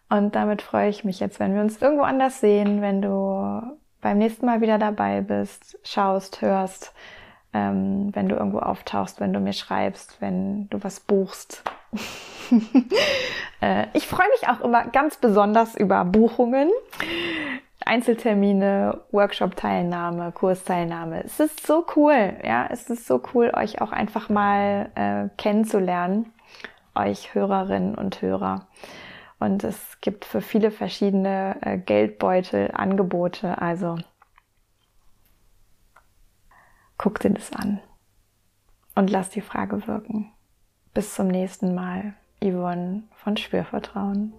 Und 0.09 0.35
damit 0.35 0.63
freue 0.63 0.89
ich 0.89 1.05
mich 1.05 1.21
jetzt, 1.21 1.41
wenn 1.41 1.55
wir 1.55 1.61
uns 1.61 1.81
irgendwo 1.81 2.03
anders 2.03 2.41
sehen, 2.41 2.83
wenn 2.83 3.01
du 3.01 3.63
beim 4.01 4.19
nächsten 4.19 4.47
Mal 4.47 4.61
wieder 4.61 4.79
dabei 4.79 5.21
bist, 5.21 5.79
schaust, 5.83 6.43
hörst, 6.43 6.93
ähm, 7.53 8.11
wenn 8.13 8.29
du 8.29 8.37
irgendwo 8.37 8.59
auftauchst, 8.59 9.21
wenn 9.21 9.33
du 9.33 9.41
mir 9.41 9.53
schreibst, 9.53 10.21
wenn 10.21 10.69
du 10.69 10.83
was 10.83 11.01
buchst. 11.01 11.63
äh, 13.61 13.87
ich 13.93 14.07
freue 14.07 14.29
mich 14.29 14.49
auch 14.49 14.61
immer 14.61 14.87
ganz 14.87 15.17
besonders 15.17 15.77
über 15.77 16.05
Buchungen. 16.05 16.71
Einzeltermine, 17.91 19.01
Workshop-Teilnahme, 19.11 20.31
Kursteilnahme. 20.31 21.25
Es 21.25 21.41
ist 21.41 21.67
so 21.67 21.85
cool, 21.97 22.35
ja, 22.45 22.69
es 22.71 22.88
ist 22.88 23.05
so 23.05 23.21
cool, 23.35 23.51
euch 23.53 23.81
auch 23.81 23.91
einfach 23.91 24.29
mal 24.29 24.93
äh, 24.95 25.29
kennenzulernen, 25.37 26.33
euch 26.95 27.35
Hörerinnen 27.35 27.97
und 27.97 28.23
Hörer. 28.23 28.69
Und 29.41 29.65
es 29.65 30.01
gibt 30.01 30.25
für 30.25 30.41
viele 30.41 30.71
verschiedene 30.71 31.57
äh, 31.63 31.79
Geldbeutel 31.79 32.71
Angebote, 32.73 33.61
also 33.61 33.99
guck 36.97 37.19
dir 37.19 37.31
das 37.31 37.53
an 37.53 37.81
und 38.95 39.11
lass 39.11 39.31
die 39.31 39.41
Frage 39.41 39.88
wirken. 39.88 40.31
Bis 40.95 41.17
zum 41.17 41.27
nächsten 41.27 41.75
Mal, 41.75 42.15
Yvonne 42.41 43.03
von 43.17 43.37
Spürvertrauen. 43.37 44.33